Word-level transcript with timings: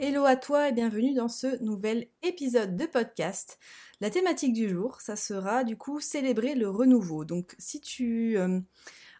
Hello 0.00 0.24
à 0.26 0.36
toi 0.36 0.68
et 0.68 0.72
bienvenue 0.72 1.12
dans 1.12 1.26
ce 1.26 1.60
nouvel 1.60 2.06
épisode 2.22 2.76
de 2.76 2.86
podcast. 2.86 3.58
La 4.00 4.10
thématique 4.10 4.52
du 4.52 4.68
jour, 4.68 5.00
ça 5.00 5.16
sera 5.16 5.64
du 5.64 5.76
coup 5.76 5.98
célébrer 5.98 6.54
le 6.54 6.70
renouveau. 6.70 7.24
Donc 7.24 7.56
si 7.58 7.80
tu 7.80 8.38
euh, 8.38 8.60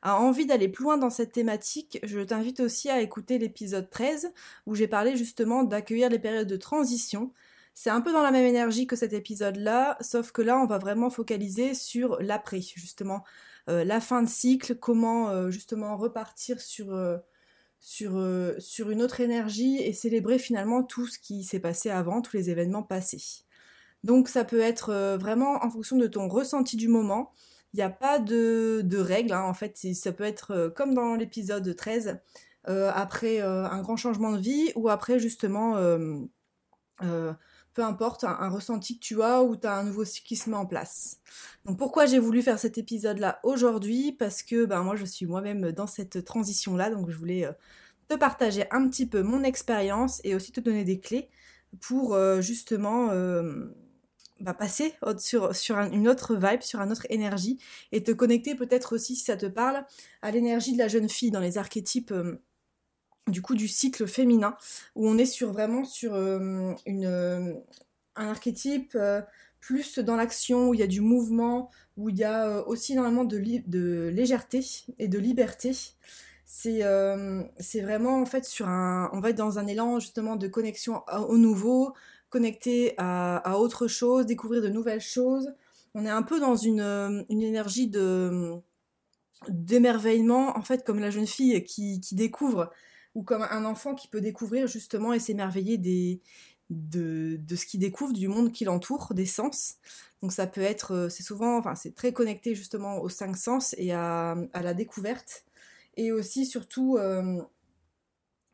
as 0.02 0.20
envie 0.20 0.46
d'aller 0.46 0.68
plus 0.68 0.84
loin 0.84 0.96
dans 0.96 1.10
cette 1.10 1.32
thématique, 1.32 1.98
je 2.04 2.20
t'invite 2.20 2.60
aussi 2.60 2.90
à 2.90 3.00
écouter 3.00 3.38
l'épisode 3.38 3.90
13 3.90 4.32
où 4.66 4.76
j'ai 4.76 4.86
parlé 4.86 5.16
justement 5.16 5.64
d'accueillir 5.64 6.10
les 6.10 6.20
périodes 6.20 6.46
de 6.46 6.56
transition. 6.56 7.32
C'est 7.74 7.90
un 7.90 8.00
peu 8.00 8.12
dans 8.12 8.22
la 8.22 8.30
même 8.30 8.46
énergie 8.46 8.86
que 8.86 8.94
cet 8.94 9.12
épisode-là, 9.12 9.96
sauf 10.00 10.30
que 10.30 10.42
là 10.42 10.60
on 10.60 10.66
va 10.66 10.78
vraiment 10.78 11.10
focaliser 11.10 11.74
sur 11.74 12.22
l'après, 12.22 12.60
justement 12.60 13.24
euh, 13.68 13.82
la 13.82 14.00
fin 14.00 14.22
de 14.22 14.28
cycle, 14.28 14.76
comment 14.76 15.30
euh, 15.30 15.50
justement 15.50 15.96
repartir 15.96 16.60
sur 16.60 17.20
sur, 17.80 18.16
euh, 18.16 18.54
sur 18.58 18.90
une 18.90 19.02
autre 19.02 19.20
énergie 19.20 19.78
et 19.78 19.92
célébrer 19.92 20.38
finalement 20.38 20.82
tout 20.82 21.06
ce 21.06 21.18
qui 21.18 21.44
s'est 21.44 21.60
passé 21.60 21.90
avant, 21.90 22.22
tous 22.22 22.36
les 22.36 22.50
événements 22.50 22.82
passés. 22.82 23.44
Donc 24.04 24.28
ça 24.28 24.44
peut 24.44 24.60
être 24.60 24.90
euh, 24.90 25.16
vraiment 25.16 25.64
en 25.64 25.70
fonction 25.70 25.96
de 25.96 26.06
ton 26.06 26.28
ressenti 26.28 26.76
du 26.76 26.88
moment. 26.88 27.32
Il 27.74 27.76
n'y 27.78 27.82
a 27.82 27.90
pas 27.90 28.18
de, 28.18 28.82
de 28.84 28.98
règles, 28.98 29.32
hein. 29.32 29.42
en 29.42 29.54
fait 29.54 29.76
ça 29.94 30.12
peut 30.12 30.24
être 30.24 30.52
euh, 30.52 30.70
comme 30.70 30.94
dans 30.94 31.14
l'épisode 31.14 31.74
13, 31.74 32.18
après 32.64 33.40
un 33.40 33.80
grand 33.80 33.96
changement 33.96 34.30
de 34.32 34.38
vie 34.38 34.72
ou 34.76 34.90
après 34.90 35.18
justement 35.18 35.76
peu 37.78 37.84
importe, 37.84 38.24
un, 38.24 38.48
ressenti 38.48 38.98
que 38.98 39.04
tu 39.04 39.22
as 39.22 39.40
ou 39.44 39.54
tu 39.54 39.68
as 39.68 39.76
un 39.76 39.84
nouveau 39.84 40.04
cycle 40.04 40.26
qui 40.26 40.34
se 40.34 40.50
met 40.50 40.56
en 40.56 40.66
place. 40.66 41.20
Donc 41.64 41.78
pourquoi 41.78 42.06
j'ai 42.06 42.18
voulu 42.18 42.42
faire 42.42 42.58
cet 42.58 42.76
épisode-là 42.76 43.38
aujourd'hui? 43.44 44.10
Parce 44.10 44.42
que 44.42 44.64
ben, 44.64 44.82
moi 44.82 44.96
je 44.96 45.04
suis 45.04 45.26
moi-même 45.26 45.70
dans 45.70 45.86
cette 45.86 46.24
transition-là, 46.24 46.90
donc 46.90 47.08
je 47.08 47.16
voulais 47.16 47.46
euh, 47.46 47.52
te 48.08 48.16
partager 48.16 48.64
un 48.72 48.88
petit 48.88 49.06
peu 49.06 49.22
mon 49.22 49.44
expérience 49.44 50.20
et 50.24 50.34
aussi 50.34 50.50
te 50.50 50.58
donner 50.58 50.82
des 50.82 50.98
clés 50.98 51.28
pour 51.80 52.14
euh, 52.14 52.40
justement 52.40 53.10
euh, 53.10 53.66
bah, 54.40 54.54
passer 54.54 54.94
sur, 55.18 55.54
sur 55.54 55.78
une 55.78 56.08
autre 56.08 56.34
vibe, 56.34 56.62
sur 56.62 56.80
une 56.80 56.90
autre 56.90 57.06
énergie 57.10 57.60
et 57.92 58.02
te 58.02 58.10
connecter 58.10 58.56
peut-être 58.56 58.96
aussi, 58.96 59.14
si 59.14 59.22
ça 59.22 59.36
te 59.36 59.46
parle, 59.46 59.84
à 60.20 60.32
l'énergie 60.32 60.72
de 60.72 60.78
la 60.78 60.88
jeune 60.88 61.08
fille 61.08 61.30
dans 61.30 61.38
les 61.38 61.58
archétypes 61.58 62.12
du 63.28 63.42
coup 63.42 63.54
du 63.54 63.68
cycle 63.68 64.06
féminin 64.06 64.56
où 64.94 65.08
on 65.08 65.18
est 65.18 65.26
sur 65.26 65.52
vraiment 65.52 65.84
sur 65.84 66.14
euh, 66.14 66.72
une, 66.86 67.06
euh, 67.06 67.54
un 68.16 68.28
archétype 68.28 68.92
euh, 68.94 69.20
plus 69.60 69.98
dans 69.98 70.16
l'action 70.16 70.68
où 70.68 70.74
il 70.74 70.80
y 70.80 70.82
a 70.82 70.86
du 70.86 71.00
mouvement 71.00 71.70
où 71.96 72.08
il 72.10 72.16
y 72.16 72.24
a 72.24 72.66
aussi 72.68 72.92
énormément 72.92 73.24
de, 73.24 73.38
de 73.66 74.08
légèreté 74.08 74.64
et 74.98 75.08
de 75.08 75.18
liberté. 75.18 75.76
C'est 76.44 76.80
vraiment 77.82 78.20
en 78.20 78.26
fait 78.26 78.44
sur 78.44 78.68
un 78.68 79.10
on 79.12 79.20
va 79.20 79.30
être 79.30 79.36
dans 79.36 79.58
un 79.58 79.66
élan 79.66 79.98
justement 80.00 80.36
de 80.36 80.48
connexion 80.48 81.02
au 81.28 81.36
nouveau 81.36 81.94
connecté 82.30 82.94
à, 82.98 83.38
à, 83.38 83.56
autre 83.56 83.88
chose 83.88 84.26
découvrir 84.26 84.62
de 84.62 84.68
nouvelles 84.68 85.00
choses. 85.00 85.52
On 85.94 86.06
est 86.06 86.10
un 86.10 86.22
peu 86.22 86.40
dans 86.40 86.56
une, 86.56 87.24
une 87.28 87.42
énergie 87.42 87.88
de 87.88 88.60
d'émerveillement 89.48 90.56
en 90.56 90.62
fait 90.62 90.84
comme 90.84 90.98
la 90.98 91.10
jeune 91.10 91.26
fille 91.26 91.62
qui 91.64 92.00
découvre 92.12 92.70
ou 93.18 93.24
comme 93.24 93.42
un 93.42 93.64
enfant 93.64 93.96
qui 93.96 94.06
peut 94.06 94.20
découvrir 94.20 94.68
justement 94.68 95.12
et 95.12 95.18
s'émerveiller 95.18 95.76
de, 96.70 97.56
ce 97.56 97.66
qu'il 97.66 97.80
découvre, 97.80 98.12
du 98.12 98.28
monde 98.28 98.52
qui 98.52 98.64
l'entoure, 98.64 99.12
des 99.12 99.26
sens. 99.26 99.74
Donc 100.22 100.30
ça 100.30 100.46
peut 100.46 100.60
être, 100.60 100.94
euh, 100.94 101.08
c'est 101.08 101.24
souvent, 101.24 101.58
enfin 101.58 101.74
c'est 101.74 101.96
très 101.96 102.12
connecté 102.12 102.54
justement 102.54 102.98
aux 103.00 103.08
cinq 103.08 103.36
sens 103.36 103.74
et 103.76 103.92
à, 103.92 104.36
la 104.54 104.72
découverte. 104.72 105.44
Et 105.96 106.12
aussi 106.12 106.46
surtout 106.46 106.96
euh, 106.96 107.42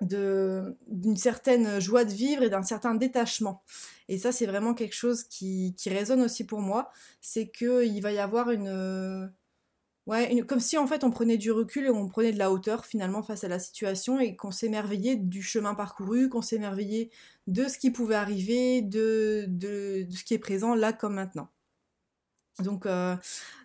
d'une 0.00 1.16
certaine 1.18 1.78
joie 1.78 2.06
de 2.06 2.12
vivre 2.12 2.42
et 2.42 2.48
d'un 2.48 2.62
certain 2.62 2.94
détachement. 2.94 3.62
Et 4.08 4.16
ça 4.16 4.32
c'est 4.32 4.46
vraiment 4.46 4.72
quelque 4.72 4.94
chose 4.94 5.24
qui, 5.24 5.74
qui 5.76 5.90
résonne 5.90 6.22
aussi 6.22 6.44
pour 6.44 6.60
moi, 6.60 6.90
c'est 7.20 7.48
qu'il 7.48 8.00
va 8.00 8.12
y 8.12 8.18
avoir 8.18 8.50
une 8.50 9.30
Ouais, 10.06 10.42
comme 10.46 10.60
si 10.60 10.76
en 10.76 10.86
fait 10.86 11.02
on 11.02 11.10
prenait 11.10 11.38
du 11.38 11.50
recul 11.50 11.86
et 11.86 11.90
on 11.90 12.08
prenait 12.08 12.32
de 12.32 12.38
la 12.38 12.50
hauteur 12.52 12.84
finalement 12.84 13.22
face 13.22 13.42
à 13.42 13.48
la 13.48 13.58
situation 13.58 14.20
et 14.20 14.36
qu'on 14.36 14.50
s'émerveillait 14.50 15.16
du 15.16 15.42
chemin 15.42 15.74
parcouru, 15.74 16.28
qu'on 16.28 16.42
s'émerveillait 16.42 17.10
de 17.46 17.66
ce 17.68 17.78
qui 17.78 17.90
pouvait 17.90 18.14
arriver, 18.14 18.82
de, 18.82 19.46
de, 19.48 20.06
ce 20.10 20.24
qui 20.24 20.34
est 20.34 20.38
présent 20.38 20.74
là 20.74 20.92
comme 20.92 21.14
maintenant. 21.14 21.48
Donc, 22.60 22.86
euh, 22.86 23.16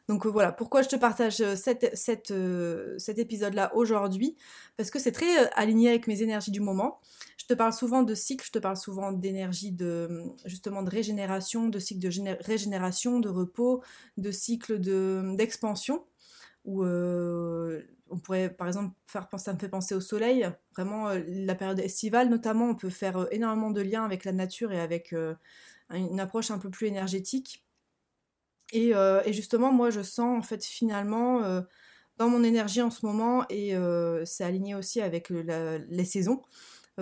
donc 0.08 0.26
euh, 0.26 0.30
voilà, 0.30 0.52
pourquoi 0.52 0.82
je 0.82 0.88
te 0.88 0.96
partage 0.96 1.42
euh, 1.42 1.56
cet 1.56 3.20
épisode-là 3.20 3.76
aujourd'hui? 3.76 4.36
Parce 4.78 4.90
que 4.92 4.98
c'est 4.98 5.12
très 5.12 5.50
aligné 5.52 5.90
avec 5.90 6.08
mes 6.08 6.24
énergies 6.24 6.52
du 6.52 6.62
moment. 6.62 7.00
Je 7.38 7.46
te 7.46 7.54
parle 7.54 7.74
souvent 7.74 8.02
de 8.04 8.16
cycle, 8.16 8.46
je 8.46 8.52
te 8.52 8.60
parle 8.60 8.78
souvent 8.78 9.12
d'énergie 9.12 9.72
de 9.72 10.24
justement 10.46 10.84
de 10.84 10.90
régénération, 10.90 11.68
de 11.68 11.80
cycle 11.80 12.00
de 12.00 12.44
régénération, 12.44 13.20
de 13.20 13.30
repos, 13.30 13.84
de 14.18 14.32
cycle 14.32 14.80
d'expansion 14.80 16.06
où 16.66 16.84
euh, 16.84 17.82
on 18.10 18.18
pourrait 18.18 18.50
par 18.50 18.68
exemple 18.68 18.94
faire 19.08 19.30
penser, 19.30 19.46
ça 19.46 19.54
me 19.54 19.60
fait 19.60 19.70
penser 19.70 19.96
au 19.96 20.02
soleil, 20.02 20.50
vraiment 20.76 21.10
euh, 21.10 21.22
la 21.28 21.56
période 21.56 21.80
estivale 21.80 22.30
notamment, 22.30 22.70
on 22.70 22.76
peut 22.76 22.90
faire 22.90 23.18
euh, 23.18 23.28
énormément 23.32 23.72
de 23.72 23.82
liens 23.82 24.04
avec 24.04 24.26
la 24.26 24.32
nature 24.32 24.72
et 24.72 24.80
avec 24.80 25.14
une 25.92 26.20
approche 26.20 26.52
un 26.52 26.60
peu 26.60 26.70
plus 26.70 26.88
énergétique. 26.88 27.66
Et, 28.72 28.94
justement, 29.28 29.72
moi 29.72 29.90
je 29.90 30.02
sens 30.02 30.38
en 30.38 30.44
fait 30.44 30.64
finalement 30.64 31.42
dans 32.18 32.30
mon 32.30 32.44
énergie 32.44 32.84
en 32.84 32.92
ce 32.92 33.04
moment, 33.04 33.44
et 33.50 33.76
c'est 34.26 34.44
aligné 34.44 34.76
aussi 34.76 35.02
avec 35.02 35.30
les 35.30 36.06
saisons 36.06 36.44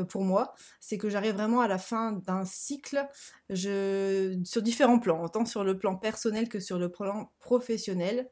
pour 0.05 0.23
moi, 0.23 0.53
c'est 0.79 0.97
que 0.97 1.09
j'arrive 1.09 1.33
vraiment 1.33 1.61
à 1.61 1.67
la 1.67 1.77
fin 1.77 2.13
d'un 2.13 2.45
cycle 2.45 3.05
sur 3.53 4.61
différents 4.61 4.99
plans, 4.99 5.27
tant 5.29 5.45
sur 5.45 5.63
le 5.63 5.77
plan 5.77 5.95
personnel 5.95 6.49
que 6.49 6.59
sur 6.59 6.79
le 6.79 6.89
plan 6.89 7.31
professionnel. 7.39 8.29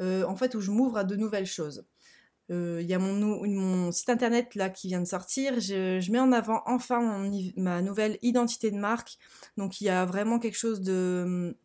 Euh, 0.00 0.24
en 0.24 0.36
fait, 0.36 0.54
où 0.54 0.60
je 0.60 0.70
m'ouvre 0.70 0.98
à 0.98 1.04
de 1.04 1.16
nouvelles 1.16 1.46
choses. 1.46 1.86
Euh, 2.50 2.78
il 2.80 2.86
y 2.86 2.94
a 2.94 2.98
mon, 2.98 3.90
site 3.90 4.08
internet 4.08 4.54
là 4.54 4.70
qui 4.70 4.88
vient 4.88 5.00
de 5.00 5.06
sortir. 5.06 5.58
Je, 5.58 6.10
mets 6.10 6.20
en 6.20 6.32
avant 6.32 6.62
enfin 6.66 7.28
ma 7.56 7.82
nouvelle 7.82 8.18
identité 8.22 8.70
de 8.70 8.76
marque. 8.76 9.18
Donc 9.56 9.80
il 9.80 9.84
y 9.84 9.88
a 9.88 10.04
vraiment 10.04 10.38
quelque 10.38 10.58
chose 10.58 10.80
de, 10.80 11.56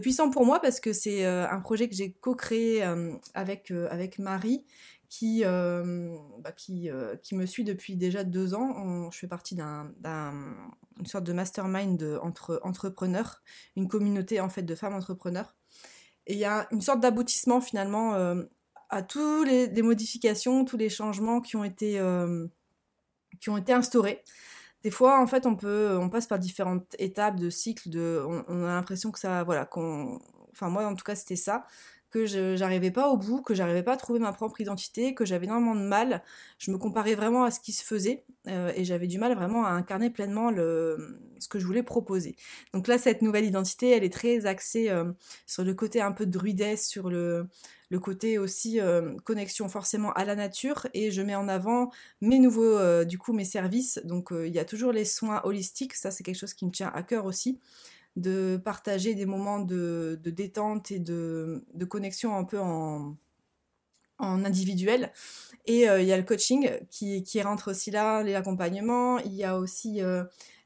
puissant 0.00 0.30
pour 0.30 0.46
moi 0.46 0.60
parce 0.60 0.80
que 0.80 0.92
c'est 0.92 1.26
euh, 1.26 1.48
un 1.48 1.60
projet 1.60 1.88
que 1.88 1.94
j'ai 1.94 2.12
co-créé 2.12 2.82
avec, 3.34 3.70
avec 3.90 4.18
Marie 4.18 4.64
qui, 5.10 5.42
bah, 5.44 6.52
qui, 6.52 6.90
me 7.34 7.46
suit 7.46 7.64
depuis 7.64 7.96
déjà 7.96 8.24
deux 8.24 8.54
ans. 8.54 9.10
je 9.10 9.18
fais 9.18 9.28
partie 9.28 9.56
d'une 9.56 11.06
sorte 11.06 11.24
de 11.24 11.32
mastermind 11.32 12.18
entre 12.22 12.60
entrepreneurs, 12.64 13.42
une 13.76 13.88
communauté 13.88 14.40
en 14.40 14.48
fait 14.48 14.62
de 14.62 14.74
femmes 14.74 14.94
entrepreneurs. 14.94 15.54
Et 16.26 16.34
il 16.34 16.38
y 16.38 16.44
a 16.44 16.66
une 16.70 16.80
sorte 16.80 17.00
d'aboutissement 17.00 17.60
finalement 17.60 18.14
euh, 18.14 18.42
à 18.88 19.02
toutes 19.02 19.48
les, 19.48 19.82
modifications, 19.82 20.64
tous 20.64 20.76
les 20.76 20.88
changements 20.88 21.40
qui 21.40 21.56
ont 21.56 21.64
été, 21.64 21.98
euh, 21.98 22.46
qui 23.40 23.50
ont 23.50 23.56
été 23.56 23.72
instaurés. 23.72 24.22
Des 24.82 24.90
fois, 24.90 25.20
en 25.20 25.26
fait, 25.26 25.46
on 25.46 25.56
peut, 25.56 25.98
on 26.00 26.10
passe 26.10 26.26
par 26.26 26.38
différentes 26.38 26.94
étapes 26.98 27.36
de 27.36 27.50
cycle. 27.50 27.88
De, 27.88 28.22
on, 28.26 28.64
a 28.64 28.74
l'impression 28.74 29.10
que 29.10 29.18
ça, 29.18 29.42
voilà, 29.44 29.64
qu'on, 29.64 30.20
enfin 30.52 30.68
moi 30.68 30.86
en 30.86 30.94
tout 30.94 31.04
cas 31.04 31.14
c'était 31.14 31.36
ça, 31.36 31.66
que 32.14 32.26
je 32.26 32.54
j'arrivais 32.54 32.92
pas 32.92 33.08
au 33.08 33.16
bout, 33.16 33.42
que 33.42 33.54
j'arrivais 33.54 33.82
pas 33.82 33.94
à 33.94 33.96
trouver 33.96 34.20
ma 34.20 34.32
propre 34.32 34.60
identité, 34.60 35.14
que 35.14 35.24
j'avais 35.24 35.46
énormément 35.46 35.74
de 35.74 35.80
mal. 35.80 36.22
Je 36.58 36.70
me 36.70 36.78
comparais 36.78 37.16
vraiment 37.16 37.42
à 37.42 37.50
ce 37.50 37.58
qui 37.58 37.72
se 37.72 37.82
faisait 37.82 38.22
euh, 38.46 38.72
et 38.76 38.84
j'avais 38.84 39.08
du 39.08 39.18
mal 39.18 39.34
vraiment 39.34 39.66
à 39.66 39.70
incarner 39.70 40.10
pleinement 40.10 40.52
le, 40.52 41.18
ce 41.40 41.48
que 41.48 41.58
je 41.58 41.66
voulais 41.66 41.82
proposer. 41.82 42.36
Donc 42.72 42.86
là, 42.86 42.98
cette 42.98 43.20
nouvelle 43.20 43.44
identité, 43.44 43.90
elle 43.90 44.04
est 44.04 44.12
très 44.12 44.46
axée 44.46 44.90
euh, 44.90 45.10
sur 45.44 45.64
le 45.64 45.74
côté 45.74 46.00
un 46.00 46.12
peu 46.12 46.24
druidesque, 46.24 46.84
sur 46.84 47.10
le, 47.10 47.48
le 47.90 47.98
côté 47.98 48.38
aussi 48.38 48.80
euh, 48.80 49.16
connexion 49.24 49.68
forcément 49.68 50.12
à 50.12 50.24
la 50.24 50.36
nature 50.36 50.86
et 50.94 51.10
je 51.10 51.20
mets 51.20 51.34
en 51.34 51.48
avant 51.48 51.90
mes 52.20 52.38
nouveaux, 52.38 53.04
du 53.04 53.18
coup, 53.18 53.32
mes 53.32 53.44
services. 53.44 54.00
Donc 54.04 54.28
il 54.30 54.54
y 54.54 54.60
a 54.60 54.64
toujours 54.64 54.92
les 54.92 55.04
soins 55.04 55.40
holistiques, 55.42 55.94
ça 55.94 56.12
c'est 56.12 56.22
quelque 56.22 56.38
chose 56.38 56.54
qui 56.54 56.64
me 56.64 56.70
tient 56.70 56.92
à 56.94 57.02
cœur 57.02 57.24
aussi 57.24 57.58
de 58.16 58.60
partager 58.64 59.14
des 59.14 59.26
moments 59.26 59.60
de, 59.60 60.18
détente 60.24 60.90
et 60.90 60.98
de, 60.98 61.64
connexion 61.88 62.36
un 62.36 62.44
peu 62.44 62.58
en, 62.58 63.16
individuel. 64.18 65.12
Et 65.66 65.84
il 65.84 66.06
y 66.06 66.12
a 66.12 66.16
le 66.16 66.22
coaching 66.22 66.70
qui, 66.90 67.22
qui 67.22 67.42
rentre 67.42 67.70
aussi 67.70 67.90
là, 67.90 68.22
les 68.22 68.34
accompagnements. 68.34 69.18
Il 69.18 69.34
y 69.34 69.44
a 69.44 69.58
aussi 69.58 70.00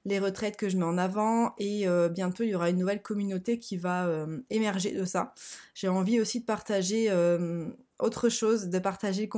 les 0.09 0.19
retraites 0.19 0.57
que 0.57 0.69
je 0.69 0.77
mets 0.77 0.85
en 0.85 0.99
avant 0.99 1.55
et 1.59 1.87
euh, 1.87 2.09
bientôt 2.09 2.43
il 2.43 2.51
y 2.51 2.55
aura 2.55 2.71
une 2.71 2.79
nouvelle 2.79 3.03
communauté 3.03 3.59
qui 3.59 3.77
va 3.77 4.07
euh, 4.07 4.41
émerger 4.51 4.93
de 4.93 5.05
ça. 5.05 5.35
J'ai 5.75 5.89
envie 5.89 6.21
aussi 6.21 6.41
de 6.41 6.45
partager 6.45 7.11
euh, 7.11 7.67
autre 7.99 8.29
chose, 8.29 8.69
de 8.69 8.79
partager 8.79 9.29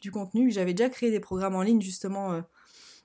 du 0.00 0.10
contenu. 0.10 0.50
J'avais 0.50 0.74
déjà 0.74 0.90
créé 0.90 1.10
des 1.10 1.20
programmes 1.20 1.54
en 1.54 1.62
ligne 1.62 1.80
justement 1.80 2.42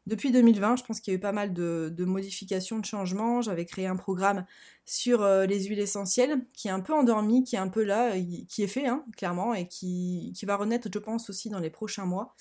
depuis 0.08 0.32
2020. 0.32 0.78
Je 0.78 0.84
pense 0.84 1.00
qu'il 1.00 1.12
y 1.12 1.16
a 1.16 1.18
eu 1.18 1.20
pas 1.20 1.32
mal 1.32 1.54
de, 1.54 1.94
modifications, 2.00 2.80
de 2.80 2.86
changements. 2.86 3.42
J'avais 3.42 3.66
créé 3.66 3.88
un 3.88 3.96
programme 3.96 4.46
sur 4.86 5.26
les 5.26 5.64
huiles 5.66 5.80
essentielles 5.80 6.46
qui 6.54 6.68
est 6.68 6.72
un 6.72 6.82
peu 6.82 6.94
endormi, 6.94 7.44
qui 7.44 7.56
est 7.56 7.60
un 7.60 7.70
peu 7.70 7.84
là, 7.84 8.12
qui 8.50 8.64
est 8.64 8.68
fait 8.68 8.88
hein, 8.88 9.06
clairement 9.16 9.54
et 9.54 9.68
qui, 9.68 10.34
va 10.44 10.58
renaître 10.58 10.90
je 10.94 11.00
pense 11.00 11.30
aussi 11.30 11.50
dans 11.50 11.60
les 11.60 11.70
prochains 11.70 12.06
mois. 12.06 12.36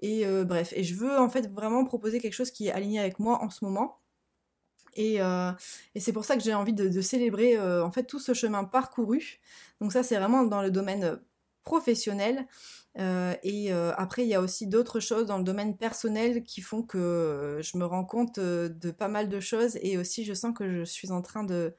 Et 0.00 0.24
bref, 0.44 0.72
et 0.76 0.84
je 0.84 0.94
veux 0.94 1.18
en 1.18 1.28
fait 1.28 1.50
vraiment 1.50 1.84
proposer 1.84 2.20
quelque 2.20 2.34
chose 2.34 2.50
qui 2.50 2.68
est 2.68 2.72
aligné 2.72 3.00
avec 3.00 3.18
moi 3.18 3.42
en 3.42 3.50
ce 3.50 3.64
moment 3.64 3.98
euh, 4.98 5.52
et, 5.94 6.00
c'est 6.00 6.12
pour 6.12 6.24
ça 6.24 6.36
que 6.36 6.42
j'ai 6.42 6.54
envie 6.54 6.72
de, 6.72 7.00
célébrer 7.00 7.56
euh, 7.56 7.84
en 7.84 7.90
fait 7.90 8.04
tout 8.04 8.18
ce 8.18 8.34
chemin 8.34 8.64
parcouru. 8.64 9.40
Donc 9.80 9.92
ça, 9.92 10.02
c'est 10.02 10.16
vraiment 10.16 10.44
dans 10.44 10.62
le 10.62 10.70
domaine 10.70 11.20
euh, 12.98 13.34
et 13.42 13.70
après, 13.72 14.24
il 14.24 14.28
y 14.28 14.34
a 14.34 14.40
aussi 14.40 14.66
d'autres 14.66 15.00
choses 15.00 15.26
dans 15.26 15.38
le 15.38 15.44
domaine 15.44 15.76
personnel 15.76 16.42
qui 16.42 16.60
font 16.60 16.82
que 16.82 17.60
je 17.62 17.78
me 17.78 17.84
rends 17.84 18.04
compte 18.04 18.38
de 18.40 18.90
pas 18.90 19.08
mal 19.08 19.28
de 19.28 19.40
choses. 19.40 19.78
Et 19.82 19.98
aussi, 19.98 20.24
je 20.24 20.34
sens 20.34 20.54
que 20.56 20.68
je 20.68 20.84
suis 20.84 21.10
en 21.12 21.22
train 21.22 21.44
de, 21.44 21.74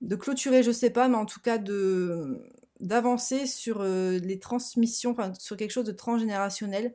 de 0.00 0.16
clôturer, 0.16 0.62
je 0.62 0.70
sais 0.70 0.90
pas, 0.90 1.08
mais 1.08 1.16
en 1.16 1.26
tout 1.26 1.40
cas 1.40 1.58
de 1.58 2.42
d'avancer 2.80 3.46
sur 3.46 3.84
les 3.84 4.40
transmissions, 4.40 5.14
sur 5.38 5.56
quelque 5.56 5.70
chose 5.70 5.86
de 5.86 5.92
transgénérationnel. 5.92 6.94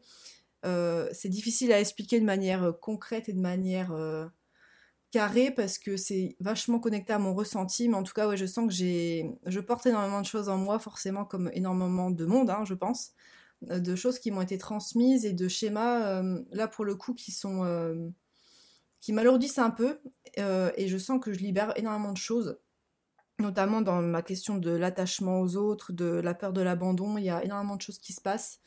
c'est 0.64 1.30
difficile 1.30 1.72
à 1.72 1.80
expliquer 1.80 2.20
de 2.20 2.26
manière 2.26 2.74
concrète 2.82 3.30
et 3.30 3.34
de 3.34 3.40
manière 3.40 3.94
carré 5.12 5.52
parce 5.52 5.78
que 5.78 5.98
c'est 5.98 6.36
vachement 6.40 6.80
connecté 6.80 7.14
à 7.14 7.20
mon 7.20 7.34
ressenti, 7.34 7.88
mais 7.90 7.96
en 7.96 8.04
tout 8.04 8.14
cas, 8.14 8.28
ouais, 8.28 8.38
je 8.38 8.46
sens 8.46 8.68
que 8.68 8.74
j'ai, 8.74 9.32
je 9.46 9.60
porte 9.60 9.86
énormément 9.86 10.22
de 10.22 10.26
choses 10.26 10.50
en 10.50 10.58
moi, 10.58 10.80
forcément, 10.80 11.26
comme 11.26 11.50
énormément 11.54 12.12
de 12.12 12.26
monde, 12.26 12.50
hein, 12.50 12.64
je 12.66 12.74
pense, 12.74 13.12
euh, 13.70 13.80
de 13.80 13.96
choses 13.96 14.20
qui 14.20 14.32
m'ont 14.32 14.42
été 14.42 14.58
transmises 14.58 15.26
et 15.26 15.34
de 15.34 15.48
schémas, 15.48 16.22
euh, 16.22 16.44
là 16.52 16.68
pour 16.68 16.86
le 16.86 16.96
coup, 16.96 17.14
qui 17.14 17.32
sont, 17.32 17.64
euh, 17.64 18.10
qui 19.00 19.14
m'alourdissent 19.14 19.60
un 19.60 19.72
peu, 19.72 20.00
et 20.36 20.88
je 20.88 20.98
sens 20.98 21.20
que 21.20 21.34
je 21.34 21.40
libère 21.40 21.74
énormément 21.78 22.12
de 22.12 22.18
choses, 22.18 22.60
notamment 23.40 23.82
dans 23.82 24.02
ma 24.02 24.22
question 24.22 24.58
de 24.58 24.72
l'attachement 24.72 25.42
aux 25.42 25.56
autres, 25.56 25.94
de 25.94 26.06
la 26.06 26.34
peur 26.34 26.54
de 26.54 26.62
l'abandon, 26.62 27.18
il 27.18 27.24
y 27.24 27.30
a 27.30 27.44
énormément 27.44 27.76
de 27.76 27.82
choses 27.82 28.00
qui 28.00 28.14
se 28.14 28.22
passent, 28.22 28.60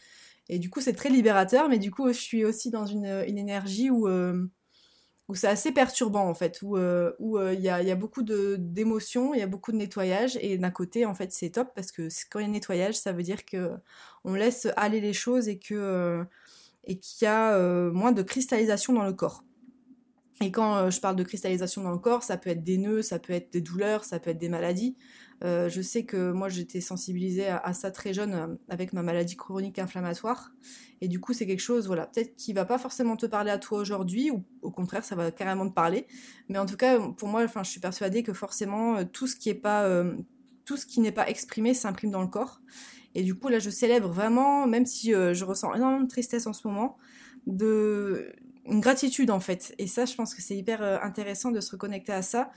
et 0.48 0.58
du 0.58 0.70
coup, 0.70 0.80
c'est 0.80 0.94
très 0.94 1.10
libérateur, 1.10 1.68
mais 1.68 1.78
du 1.78 1.90
coup, 1.90 2.08
je 2.08 2.18
suis 2.18 2.44
aussi 2.44 2.70
dans 2.70 2.86
une, 2.86 3.24
une 3.28 3.38
énergie 3.38 3.90
où 3.90 4.08
où 5.30 5.36
c'est 5.36 5.46
assez 5.46 5.70
perturbant 5.70 6.28
en 6.28 6.34
fait, 6.34 6.60
où 6.60 6.76
euh, 6.76 7.12
euh, 7.20 7.54
il 7.54 7.60
y, 7.60 7.68
a, 7.68 7.94
beaucoup 7.94 8.24
d'émotions, 8.24 9.32
il 9.32 9.38
y 9.38 9.42
a 9.44 9.46
beaucoup 9.46 9.70
de 9.70 9.76
nettoyage, 9.76 10.36
et 10.40 10.58
d'un 10.58 10.72
côté 10.72 11.06
en 11.06 11.14
fait 11.14 11.30
c'est 11.30 11.50
top 11.50 11.68
parce 11.72 11.92
que 11.92 12.08
quand 12.28 12.40
il 12.40 12.42
y 12.42 12.44
a 12.46 12.48
nettoyage, 12.48 12.96
ça 12.96 13.12
veut 13.12 13.22
dire 13.22 13.44
que 13.44 13.70
on 14.24 14.34
laisse 14.34 14.66
aller 14.76 15.00
les 15.00 15.12
choses 15.12 15.48
et 15.48 15.60
que 15.60 15.74
euh, 15.74 16.24
et 16.82 16.98
qu'il 16.98 17.26
y 17.26 17.28
a 17.28 17.56
moins 17.92 18.10
de 18.10 18.22
cristallisation 18.22 18.92
dans 18.92 19.04
le 19.04 19.12
corps. 19.12 19.44
Et 20.42 20.50
quand 20.50 20.90
je 20.90 21.00
parle 21.00 21.16
de 21.16 21.22
cristallisation 21.22 21.82
dans 21.82 21.90
le 21.90 21.98
corps, 21.98 22.22
ça 22.22 22.38
peut 22.38 22.50
être 22.50 22.64
des 22.64 22.78
nœuds, 22.78 23.02
ça 23.02 23.18
peut 23.18 23.34
être 23.34 23.52
des 23.52 23.60
douleurs, 23.60 24.04
ça 24.04 24.18
peut 24.18 24.30
être 24.30 24.38
des 24.38 24.48
maladies. 24.48 24.96
Euh, 25.42 25.70
je 25.70 25.80
sais 25.80 26.04
que 26.04 26.32
moi 26.32 26.50
j'étais 26.50 26.82
sensibilisée 26.82 27.48
à, 27.48 27.72
ça 27.72 27.90
très 27.90 28.12
jeune 28.12 28.34
euh, 28.34 28.46
avec 28.68 28.92
ma 28.92 29.02
maladie 29.02 29.36
chronique 29.36 29.78
inflammatoire. 29.78 30.52
Et 31.00 31.08
du 31.08 31.18
coup 31.18 31.32
c'est 31.32 31.46
quelque 31.46 31.60
chose, 31.60 31.86
voilà, 31.86 32.06
peut-être 32.06 32.36
qui 32.36 32.52
va 32.52 32.66
pas 32.66 32.76
forcément 32.76 33.16
te 33.16 33.24
parler 33.24 33.50
à 33.50 33.56
toi 33.56 33.78
aujourd'hui, 33.78 34.30
ou 34.30 34.44
au 34.60 34.70
contraire 34.70 35.02
ça 35.02 35.14
va 35.16 35.30
carrément 35.30 35.66
te 35.66 35.72
parler. 35.72 36.06
Mais 36.48 36.58
en 36.58 36.66
tout 36.66 36.76
cas 36.76 36.98
pour 36.98 37.28
moi, 37.28 37.46
je 37.46 37.62
suis 37.64 37.80
persuadée 37.80 38.22
que 38.22 38.34
forcément 38.34 38.98
euh, 38.98 39.04
tout 39.04 39.26
ce 39.26 39.36
qui 39.36 41.00
n'est 41.00 41.12
pas 41.12 41.28
exprimé 41.28 41.72
s'imprime 41.72 42.10
dans 42.10 42.22
le 42.22 42.28
corps. 42.28 42.60
Et 43.14 43.22
du 43.22 43.34
coup 43.34 43.48
là 43.48 43.58
je 43.60 43.70
célèbre 43.70 44.10
vraiment, 44.10 44.66
même 44.66 44.84
si 44.84 45.12
je 45.12 45.44
ressens 45.44 45.74
énormément 45.74 46.02
de 46.02 46.08
tristesse 46.08 46.46
en 46.46 46.52
ce 46.52 46.68
moment, 46.68 46.98
de 47.46 48.30
une 48.66 48.80
gratitude 48.80 49.30
en 49.30 49.40
fait. 49.40 49.74
Et 49.78 49.86
ça, 49.86 50.04
je 50.04 50.14
pense 50.14 50.34
que 50.34 50.42
c'est 50.42 50.56
hyper 50.56 50.82
intéressant 51.02 51.50
de 51.50 51.60
se 51.60 51.72
reconnecter 51.72 52.12
à 52.12 52.22
ça 52.22 52.50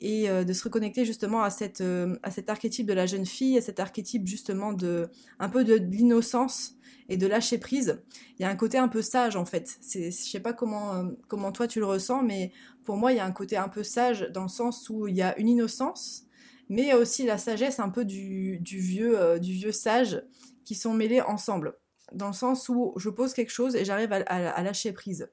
et 0.00 0.28
euh, 0.28 0.44
de 0.44 0.52
se 0.52 0.64
reconnecter 0.64 1.04
justement 1.04 1.42
à, 1.42 1.50
cette, 1.50 1.80
euh, 1.80 2.16
à 2.22 2.30
cet 2.30 2.50
archétype 2.50 2.86
de 2.86 2.92
la 2.92 3.06
jeune 3.06 3.26
fille, 3.26 3.58
à 3.58 3.60
cet 3.60 3.80
archétype 3.80 4.26
justement 4.26 4.72
de 4.72 5.08
un 5.38 5.48
peu 5.48 5.64
de, 5.64 5.74
l'innocence 5.74 6.74
et 7.08 7.16
de 7.16 7.26
lâcher 7.26 7.58
prise. 7.58 8.00
Il 8.38 8.42
y 8.42 8.44
a 8.44 8.50
un 8.50 8.56
côté 8.56 8.78
un 8.78 8.88
peu 8.88 9.02
sage 9.02 9.36
en 9.36 9.44
fait. 9.44 9.78
Je 9.92 10.10
sais 10.10 10.40
pas 10.40 10.52
comment, 10.52 10.94
euh, 10.94 11.04
comment 11.26 11.52
toi 11.52 11.66
tu 11.66 11.80
le 11.80 11.86
ressens, 11.86 12.22
mais 12.22 12.52
pour 12.84 12.96
moi 12.96 13.12
il 13.12 13.16
y 13.16 13.20
a 13.20 13.24
un 13.24 13.32
côté 13.32 13.56
un 13.56 13.68
peu 13.68 13.82
sage 13.82 14.28
dans 14.32 14.42
le 14.42 14.48
sens 14.48 14.88
où 14.90 15.08
il 15.08 15.16
y 15.16 15.22
a 15.22 15.36
une 15.38 15.48
innocence, 15.48 16.24
mais 16.68 16.82
il 16.82 16.88
y 16.88 16.92
a 16.92 16.98
aussi 16.98 17.24
la 17.24 17.38
sagesse 17.38 17.80
un 17.80 17.88
peu 17.88 18.04
du, 18.04 18.58
du 18.60 18.78
vieux, 18.78 19.40
du 19.40 19.52
vieux 19.52 19.72
sage 19.72 20.22
qui 20.64 20.74
sont 20.74 20.92
mêlés 20.92 21.22
ensemble. 21.22 21.78
Dans 22.12 22.28
le 22.28 22.34
sens 22.34 22.68
où 22.68 22.92
je 22.96 23.10
pose 23.10 23.32
quelque 23.32 23.50
chose 23.50 23.74
et 23.74 23.84
j'arrive 23.84 24.12
à 24.12 24.62
lâcher 24.62 24.92
prise. 24.92 25.28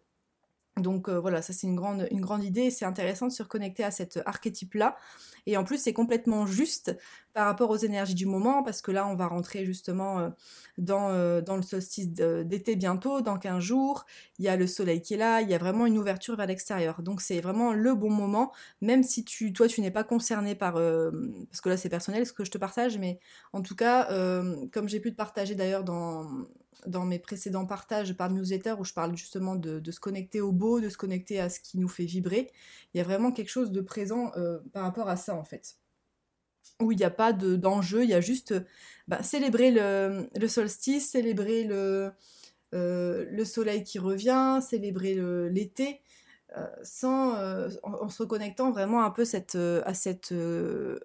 Donc 0.78 1.08
euh, 1.08 1.20
voilà, 1.22 1.42
ça 1.42 1.54
c'est 1.54 1.68
une 1.68 1.76
grande, 1.76 2.06
une 2.12 2.20
grande 2.20 2.44
idée 2.44 2.70
c'est 2.70 2.84
intéressant 2.84 3.28
de 3.28 3.32
se 3.32 3.42
reconnecter 3.42 3.84
à 3.84 3.92
cet 3.92 4.20
archétype-là. 4.26 4.98
Et 5.46 5.56
en 5.58 5.64
plus, 5.64 5.78
c'est 5.78 5.94
complètement 5.94 6.46
juste 6.46 6.98
par 7.34 7.46
rapport 7.46 7.70
aux 7.70 7.78
énergies 7.78 8.16
du 8.16 8.26
moment, 8.26 8.64
parce 8.64 8.82
que 8.82 8.92
là, 8.92 9.08
on 9.08 9.16
va 9.16 9.28
rentrer 9.28 9.64
justement 9.64 10.20
euh, 10.20 10.30
dans, 10.78 11.12
euh, 11.12 11.40
dans 11.42 11.56
le 11.56 11.62
solstice 11.62 12.10
d'été 12.10 12.76
bientôt, 12.76 13.22
dans 13.22 13.38
15 13.38 13.60
jours. 13.64 14.06
Il 14.40 14.46
y 14.46 14.50
a 14.50 14.58
le 14.58 14.68
soleil 14.68 15.02
qui 15.02 15.14
est 15.14 15.18
là, 15.18 15.42
il 15.42 15.50
y 15.50 15.54
a 15.54 15.58
vraiment 15.58 15.86
une 15.86 15.98
ouverture 15.98 16.36
vers 16.36 16.48
l'extérieur. 16.48 17.04
Donc 17.04 17.22
c'est 17.22 17.40
vraiment 17.40 17.72
le 17.72 17.94
bon 17.94 18.10
moment, 18.10 18.52
même 18.82 19.04
si 19.04 19.24
tu, 19.24 19.54
toi, 19.54 19.68
tu 19.68 19.82
n'es 19.82 19.92
pas 19.92 20.04
concerné 20.04 20.56
par... 20.56 20.74
parce 20.74 21.62
que 21.62 21.70
là, 21.70 21.78
c'est 21.78 21.90
personnel 21.90 22.26
ce 22.26 22.34
que 22.34 22.44
je 22.44 22.52
te 22.52 22.58
partage, 22.58 22.98
mais 22.98 23.20
en 23.54 23.62
tout 23.62 23.76
cas, 23.76 24.10
comme 24.72 24.90
j'ai 24.90 25.00
pu 25.00 25.12
te 25.12 25.16
partager 25.18 25.56
d'ailleurs 25.56 25.84
dans 25.84 26.28
dans 26.86 27.06
mes 27.06 27.20
précédents 27.20 27.66
partages 27.66 28.14
par 28.14 28.30
newsletter 28.30 28.76
où 28.80 28.84
je 28.84 28.94
parle 28.94 29.16
justement 29.16 29.56
de, 29.56 29.92
se 29.92 30.00
connecter 30.00 30.42
au 30.42 30.52
beau, 30.52 30.80
de 30.80 30.90
se 30.90 30.98
connecter 30.98 31.40
à 31.40 31.50
ce 31.50 31.60
qui 31.60 31.78
nous 31.78 31.88
fait 31.88 32.06
vibrer. 32.06 32.52
Il 32.94 32.98
y 32.98 33.02
a 33.02 33.04
vraiment 33.04 33.32
quelque 33.32 33.50
chose 33.50 33.72
de 33.72 33.82
présent 33.82 34.32
euh, 34.38 34.60
par 34.74 34.84
rapport 34.84 35.10
à 35.10 35.16
ça 35.16 35.36
en 35.36 35.44
fait. 35.44 35.76
Où 36.82 36.92
il 36.92 36.98
n'y 36.98 37.04
a 37.04 37.12
pas 37.12 37.32
d'enjeu, 37.32 38.04
il 38.04 38.10
y 38.10 38.14
a 38.14 38.22
juste 38.22 38.54
bah, 39.08 39.24
célébrer 39.24 39.72
le, 39.72 40.48
solstice, 40.48 41.12
célébrer 41.12 41.64
le, 41.64 42.12
euh, 42.74 43.26
le 43.30 43.46
soleil 43.46 43.84
qui 43.84 44.00
revient, 44.00 44.60
célébrer 44.62 45.16
l'été. 45.50 46.02
Euh, 46.58 46.68
sans 46.84 47.34
en, 47.84 48.08
se 48.08 48.22
reconnectant 48.22 48.72
vraiment 48.72 49.04
un 49.04 49.12
peu 49.12 49.24
à 49.86 49.94
cette 49.94 50.34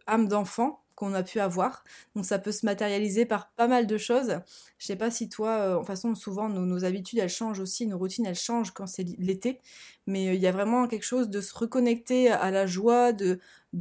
âme 0.06 0.28
d'enfant 0.28 0.82
qu'on 1.00 1.14
a 1.14 1.22
pu 1.22 1.40
avoir. 1.40 1.82
Donc 2.14 2.26
ça 2.26 2.38
peut 2.38 2.52
se 2.52 2.66
matérialiser 2.66 3.24
par 3.24 3.50
pas 3.52 3.66
mal 3.68 3.86
de 3.86 3.96
choses. 3.96 4.38
Je 4.78 4.86
sais 4.86 4.96
pas 4.96 5.10
si 5.10 5.30
toi, 5.30 5.50
euh, 5.50 5.76
en 5.78 5.84
façon, 5.84 6.14
souvent 6.14 6.50
nos, 6.50 6.84
habitudes 6.84 7.20
elles 7.20 7.30
changent 7.30 7.58
aussi, 7.58 7.86
nos 7.86 7.96
routines 7.96 8.26
elles 8.26 8.34
changent 8.34 8.72
quand 8.72 8.86
c'est 8.86 9.04
l'été, 9.18 9.60
mais 10.06 10.28
euh, 10.28 10.34
il 10.34 10.40
y 10.40 10.46
a 10.46 10.52
vraiment 10.52 10.86
quelque 10.88 11.04
chose 11.06 11.30
de 11.30 11.40
se 11.40 11.54
reconnecter 11.56 12.30
à 12.30 12.50
la 12.50 12.66
joie, 12.66 13.12
de, 13.12 13.40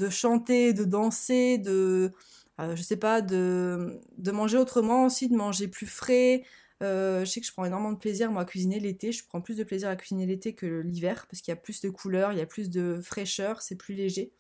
chanter, 0.10 0.72
de 0.72 0.86
danser, 0.86 1.58
de, 1.58 2.14
euh, 2.62 2.76
je 2.78 2.82
sais 2.82 2.98
pas, 2.98 3.22
de, 3.22 4.00
de 4.18 4.32
manger 4.32 4.58
autrement 4.58 5.06
aussi, 5.06 5.28
de 5.28 5.36
manger 5.36 5.68
plus 5.68 5.88
frais. 5.88 6.46
je 6.80 7.26
sais 7.26 7.42
que 7.42 7.48
je 7.48 7.52
prends 7.52 7.66
énormément 7.66 7.92
de 7.92 7.98
plaisir 8.00 8.32
moi 8.32 8.44
à 8.44 8.46
cuisiner 8.46 8.80
l'été. 8.80 9.12
Je 9.12 9.26
prends 9.28 9.42
plus 9.42 9.58
de 9.58 9.66
plaisir 9.66 9.90
à 9.90 9.98
cuisiner 9.98 10.26
l'été 10.26 10.54
que 10.54 10.80
l'hiver 10.80 11.28
parce 11.30 11.42
qu'il 11.42 11.52
y 11.52 11.58
a 11.58 11.60
plus 11.60 11.82
de 11.82 11.90
couleurs, 11.90 12.32
il 12.32 12.38
y 12.40 12.42
a 12.42 12.46
plus 12.46 12.70
de 12.70 13.02
fraîcheur, 13.04 13.62
c'est 13.62 13.76
plus 13.76 13.96
léger. 13.96 14.32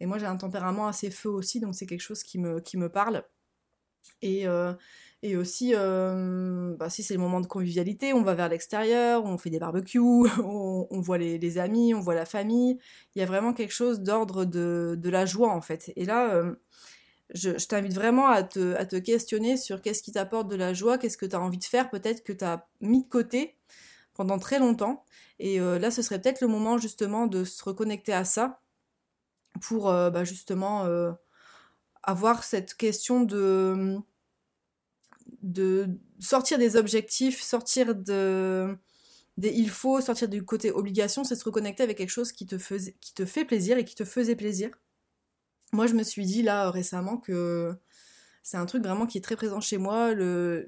Et 0.00 0.06
moi, 0.06 0.18
j'ai 0.18 0.26
un 0.26 0.36
tempérament 0.36 0.86
assez 0.86 1.10
feu 1.10 1.30
aussi, 1.30 1.60
donc 1.60 1.74
c'est 1.74 1.86
quelque 1.86 2.00
chose 2.00 2.22
qui 2.22 2.38
me, 2.38 2.60
qui 2.60 2.76
me 2.76 2.88
parle. 2.88 3.24
Et, 4.22 4.46
euh, 4.46 4.72
et 5.22 5.36
aussi, 5.36 5.72
euh, 5.74 6.74
bah, 6.76 6.90
si 6.90 7.02
c'est 7.02 7.14
le 7.14 7.20
moment 7.20 7.40
de 7.40 7.46
convivialité, 7.46 8.12
on 8.12 8.22
va 8.22 8.34
vers 8.34 8.48
l'extérieur, 8.48 9.24
on 9.24 9.38
fait 9.38 9.50
des 9.50 9.58
barbecues, 9.58 9.98
on, 10.44 11.00
voit 11.00 11.18
les, 11.18 11.38
les, 11.38 11.58
amis, 11.58 11.94
on 11.94 12.00
voit 12.00 12.14
la 12.14 12.26
famille. 12.26 12.78
Il 13.14 13.20
y 13.20 13.22
a 13.22 13.26
vraiment 13.26 13.52
quelque 13.52 13.72
chose 13.74 14.00
d'ordre 14.00 14.44
de, 14.44 14.96
de, 14.98 15.10
la 15.10 15.26
joie, 15.26 15.50
en 15.50 15.60
fait. 15.60 15.92
Et 15.96 16.04
là, 16.04 16.34
euh, 16.34 16.54
je, 17.34 17.58
je 17.58 17.66
t'invite 17.66 17.94
vraiment 17.94 18.28
à 18.28 18.42
te, 18.42 18.74
à 18.76 18.86
te 18.86 18.96
questionner 18.96 19.56
sur 19.56 19.82
qu'est-ce 19.82 20.02
qui 20.02 20.12
t'apporte 20.12 20.48
de 20.48 20.56
la 20.56 20.72
joie, 20.74 20.98
qu'est-ce 20.98 21.18
que 21.18 21.26
tu 21.26 21.36
as 21.36 21.40
envie 21.40 21.58
de 21.58 21.64
faire, 21.64 21.90
peut-être 21.90 22.22
que 22.24 22.32
tu 22.32 22.44
as 22.44 22.66
mis 22.80 23.02
de 23.02 23.08
côté 23.08 23.56
pendant 24.14 24.38
très 24.38 24.58
longtemps. 24.58 25.04
Et 25.38 25.60
là, 25.60 25.92
ce 25.92 26.02
serait 26.02 26.20
peut-être 26.20 26.40
le 26.40 26.48
moment 26.48 26.78
justement 26.78 27.28
de 27.28 27.44
se 27.44 27.62
reconnecter 27.62 28.12
à 28.12 28.24
ça 28.24 28.60
pour 29.60 29.88
euh, 29.88 30.10
bah, 30.10 30.24
justement 30.24 30.84
euh, 30.86 31.12
avoir 32.02 32.44
cette 32.44 32.74
question 32.74 33.22
de, 33.22 33.98
de 35.42 35.88
sortir 36.20 36.58
des 36.58 36.76
objectifs, 36.76 37.40
sortir 37.40 37.94
de 37.94 38.76
des 39.36 39.50
il 39.50 39.70
faut, 39.70 40.00
sortir 40.00 40.28
du 40.28 40.44
côté 40.44 40.72
obligation, 40.72 41.22
c'est 41.22 41.36
se 41.36 41.44
reconnecter 41.44 41.84
avec 41.84 41.96
quelque 41.96 42.10
chose 42.10 42.32
qui 42.32 42.44
te, 42.44 42.58
faisait, 42.58 42.96
qui 43.00 43.14
te 43.14 43.24
fait 43.24 43.44
plaisir 43.44 43.78
et 43.78 43.84
qui 43.84 43.94
te 43.94 44.04
faisait 44.04 44.34
plaisir. 44.34 44.70
Moi, 45.72 45.86
je 45.86 45.94
me 45.94 46.02
suis 46.02 46.26
dit 46.26 46.42
là 46.42 46.70
récemment 46.72 47.18
que 47.18 47.72
c'est 48.42 48.56
un 48.56 48.66
truc 48.66 48.82
vraiment 48.82 49.06
qui 49.06 49.18
est 49.18 49.20
très 49.20 49.36
présent 49.36 49.60
chez 49.60 49.78
moi, 49.78 50.12
le, 50.12 50.66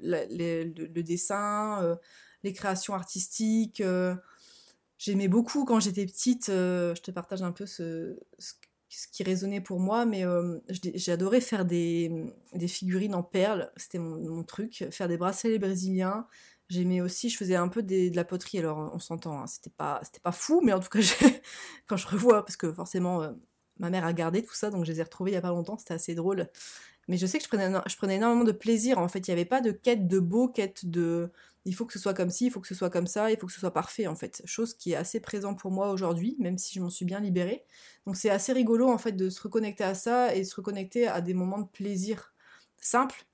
dessin, 1.03 1.97
les 2.43 2.53
créations 2.53 2.93
artistiques. 2.93 3.83
J'aimais 4.97 5.27
beaucoup 5.27 5.65
quand 5.65 5.79
j'étais 5.79 6.05
petite, 6.05 6.45
je 6.47 7.01
te 7.01 7.11
partage 7.11 7.41
un 7.41 7.51
peu 7.51 7.65
ce, 7.65 8.19
ce 8.39 8.53
qui 9.11 9.23
résonnait 9.23 9.61
pour 9.61 9.79
moi, 9.79 10.05
mais 10.05 10.23
j'adorais 10.69 11.41
faire 11.41 11.65
des, 11.65 12.11
des, 12.53 12.67
figurines 12.67 13.15
en 13.15 13.23
perles, 13.23 13.71
c'était 13.77 13.99
mon, 13.99 14.43
truc, 14.43 14.85
faire 14.91 15.07
des 15.07 15.17
bracelets 15.17 15.59
brésiliens. 15.59 16.27
J'aimais 16.69 17.01
aussi, 17.01 17.29
je 17.29 17.37
faisais 17.37 17.55
un 17.55 17.67
peu 17.67 17.83
de 17.83 18.15
la 18.15 18.23
poterie, 18.23 18.59
alors 18.59 18.91
on 18.93 18.99
s'entend, 18.99 19.41
hein, 19.41 19.47
c'était 19.47 19.69
pas, 19.69 20.01
pas 20.23 20.31
fou, 20.31 20.61
mais 20.63 20.73
en 20.73 20.79
tout 20.79 20.89
cas, 20.89 20.99
quand 21.87 21.97
je 21.97 22.07
revois, 22.07 22.45
parce 22.45 22.57
que 22.57 22.71
forcément, 22.73 23.33
ma 23.81 23.89
mère 23.89 24.05
a 24.05 24.13
gardé 24.13 24.43
tout 24.43 24.53
ça, 24.53 24.69
donc 24.69 24.85
je 24.85 24.91
les 24.91 24.99
ai 25.01 25.03
retrouvés 25.03 25.31
il 25.31 25.33
y 25.33 25.37
a 25.37 25.41
pas 25.41 25.49
longtemps, 25.49 25.77
c'était 25.77 25.93
assez 25.93 26.15
drôle. 26.15 26.47
Mais 27.07 27.17
je 27.17 27.25
sais 27.25 27.39
que 27.39 27.43
je 27.43 27.49
prenais, 27.49 27.69
je 27.87 27.97
prenais 27.97 28.15
énormément 28.15 28.45
de 28.45 28.51
plaisir, 28.53 28.99
en 28.99 29.07
fait, 29.09 29.27
il 29.27 29.31
n'y 29.31 29.33
avait 29.33 29.45
pas 29.45 29.59
de 29.59 29.71
quête 29.71 30.07
de 30.07 30.19
beau, 30.19 30.47
quête 30.47 30.85
de, 30.85 31.31
il 31.65 31.75
faut 31.75 31.85
que 31.85 31.93
ce 31.93 31.99
soit 31.99 32.13
comme 32.13 32.29
ci, 32.29 32.45
il 32.47 32.51
faut 32.51 32.59
que 32.59 32.67
ce 32.67 32.75
soit 32.75 32.89
comme 32.89 33.07
ça, 33.07 33.31
il 33.31 33.37
faut 33.37 33.47
que 33.47 33.53
ce 33.53 33.59
soit 33.59 33.73
parfait 33.73 34.07
en 34.07 34.15
fait. 34.15 34.41
Chose 34.45 34.73
qui 34.73 34.93
est 34.93 34.95
assez 34.95 35.19
présente 35.19 35.59
pour 35.59 35.71
moi 35.71 35.91
aujourd'hui, 35.91 36.35
même 36.39 36.57
si 36.57 36.73
je 36.73 36.81
m'en 36.81 36.89
suis 36.89 37.05
bien 37.05 37.19
libérée. 37.19 37.63
Donc 38.05 38.15
c'est 38.15 38.29
assez 38.29 38.53
rigolo 38.53 38.87
en 38.89 38.97
fait 38.97 39.11
de 39.11 39.29
se 39.29 39.41
reconnecter 39.41 39.83
à 39.83 39.93
ça 39.93 40.33
et 40.35 40.39
de 40.39 40.45
se 40.45 40.55
reconnecter 40.55 41.07
à 41.07 41.21
des 41.21 41.33
moments 41.33 41.59
de 41.59 41.67
plaisir 41.67 42.33
simples 42.79 43.25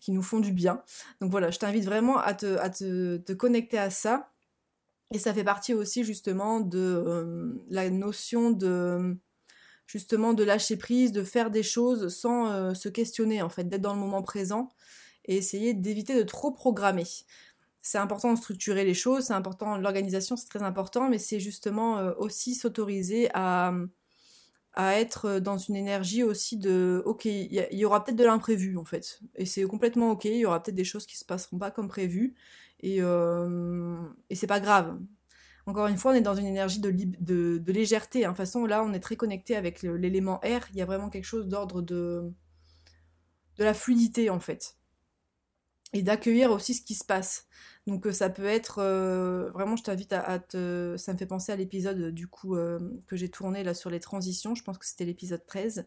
qui 0.00 0.12
nous 0.12 0.22
font 0.22 0.40
du 0.40 0.52
bien. 0.52 0.82
Donc 1.20 1.30
voilà, 1.30 1.50
je 1.50 1.58
t'invite 1.58 1.84
vraiment 1.84 2.18
à 2.18 2.34
te, 2.34 3.16
te, 3.18 3.32
connecter 3.32 3.78
à 3.78 3.90
ça. 3.90 4.32
Et 5.12 5.18
ça 5.20 5.32
fait 5.32 5.44
partie 5.44 5.72
aussi 5.72 6.04
justement 6.04 6.60
de 6.60 6.78
euh, 6.78 7.64
la 7.68 7.90
notion 7.90 8.50
de 8.50 9.16
justement 9.86 10.34
de 10.34 10.44
lâcher 10.44 10.76
prise, 10.76 11.12
de 11.12 11.22
faire 11.22 11.50
des 11.50 11.62
choses 11.62 12.08
sans 12.14 12.50
euh, 12.50 12.74
se 12.74 12.88
questionner 12.88 13.42
en 13.42 13.48
fait, 13.48 13.64
d'être 13.64 13.82
dans 13.82 13.94
le 13.94 14.00
moment 14.00 14.22
présent 14.22 14.68
et 15.26 15.36
essayer 15.36 15.74
d'éviter 15.74 16.16
de 16.16 16.22
trop 16.22 16.52
programmer 16.52 17.06
c'est 17.86 17.98
important 17.98 18.32
de 18.32 18.38
structurer 18.38 18.84
les 18.84 18.94
choses, 18.94 19.26
c'est 19.26 19.32
important, 19.32 19.76
l'organisation 19.78 20.36
c'est 20.36 20.48
très 20.48 20.62
important, 20.64 21.08
mais 21.08 21.18
c'est 21.18 21.38
justement 21.38 21.98
euh, 21.98 22.12
aussi 22.18 22.56
s'autoriser 22.56 23.28
à, 23.32 23.72
à 24.72 24.94
être 24.98 25.38
dans 25.38 25.56
une 25.56 25.76
énergie 25.76 26.24
aussi 26.24 26.56
de 26.56 27.00
ok, 27.06 27.26
il 27.26 27.66
y, 27.70 27.84
aura 27.84 28.02
peut-être 28.02 28.16
de 28.18 28.24
l'imprévu 28.24 28.76
en 28.76 28.84
fait, 28.84 29.20
et 29.36 29.46
c'est 29.46 29.62
complètement 29.64 30.10
ok, 30.10 30.24
il 30.24 30.38
y 30.38 30.46
aura 30.46 30.60
peut-être 30.60 30.74
des 30.74 30.84
choses 30.84 31.06
qui 31.06 31.16
se 31.16 31.24
passeront 31.24 31.58
pas 31.58 31.70
comme 31.70 31.86
prévu, 31.86 32.34
et, 32.80 32.98
euh, 33.00 33.96
et 34.30 34.34
c'est 34.34 34.48
pas 34.48 34.60
grave. 34.60 34.98
Encore 35.66 35.88
une 35.88 35.96
fois, 35.96 36.12
on 36.12 36.14
est 36.14 36.20
dans 36.20 36.36
une 36.36 36.46
énergie 36.46 36.80
de, 36.80 37.62
légèreté. 37.66 38.20
De 38.20 38.26
toute 38.26 38.36
façon, 38.36 38.66
là, 38.66 38.84
on 38.84 38.92
est 38.92 39.00
très 39.00 39.16
connecté 39.16 39.56
avec 39.56 39.82
l'élément 39.82 40.36
R. 40.36 40.66
Il 40.70 40.76
y 40.76 40.82
a 40.82 40.86
vraiment 40.86 41.10
quelque 41.10 41.24
chose 41.24 41.48
d'ordre 41.48 41.82
de, 41.82 42.32
de 43.58 43.64
la 43.64 43.74
fluidité, 43.74 44.30
en 44.30 44.38
fait. 44.38 44.76
Et 45.92 46.02
d'accueillir 46.02 46.52
aussi 46.52 46.74
ce 46.74 46.82
qui 46.82 46.94
se 46.94 47.04
passe. 47.04 47.46
Donc 47.86 48.06
euh, 48.06 48.12
ça 48.12 48.28
peut 48.30 48.44
être 48.44 48.80
euh, 48.80 49.50
vraiment, 49.50 49.76
je 49.76 49.84
t'invite 49.84 50.12
à, 50.12 50.38
te. 50.38 50.96
Ça 50.98 51.12
me 51.12 51.18
fait 51.18 51.26
penser 51.26 51.52
à 51.52 51.56
l'épisode 51.56 51.98
euh, 51.98 52.12
du 52.12 52.26
coup 52.26 52.56
que 53.06 53.16
j'ai 53.16 53.28
tourné 53.28 53.62
là 53.62 53.74
sur 53.74 53.90
les 53.90 54.00
transitions. 54.00 54.54
Je 54.54 54.62
pense 54.62 54.78
que 54.78 54.86
c'était 54.86 55.04
l'épisode 55.04 55.44
13 55.46 55.86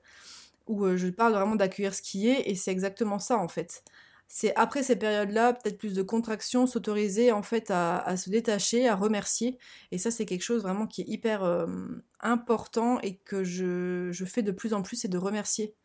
où 0.68 0.96
je 0.96 1.08
parle 1.08 1.34
vraiment 1.34 1.56
d'accueillir 1.56 1.96
ce 1.96 2.02
qui 2.02 2.28
est 2.28 2.50
et 2.50 2.56
c'est 2.56 2.72
exactement 2.72 3.20
ça 3.20 3.38
en 3.38 3.48
fait. 3.48 3.84
C'est 4.32 4.56
après 4.56 4.84
ces 4.84 4.96
périodes-là, 4.96 5.54
peut-être 5.54 5.78
plus 5.78 5.96
de 5.96 6.04
contraction, 6.04 6.68
s'autoriser 6.68 7.32
en 7.32 7.42
fait 7.42 7.72
à, 7.72 8.16
se 8.16 8.30
détacher, 8.30 8.88
à 8.88 8.96
remercier. 8.96 9.58
Et 9.92 9.98
ça, 9.98 10.12
c'est 10.12 10.26
quelque 10.26 10.44
chose 10.44 10.62
vraiment 10.62 10.88
qui 10.88 11.02
est 11.02 11.08
hyper 11.10 11.68
important 12.22 13.00
et 13.02 13.18
que 13.18 13.44
je, 13.44 14.10
je, 14.12 14.26
fais 14.26 14.44
de 14.44 14.52
plus 14.52 14.74
en 14.74 14.84
plus, 14.84 14.98
c'est 14.98 15.08
de 15.08 15.18
remercier. 15.18 15.76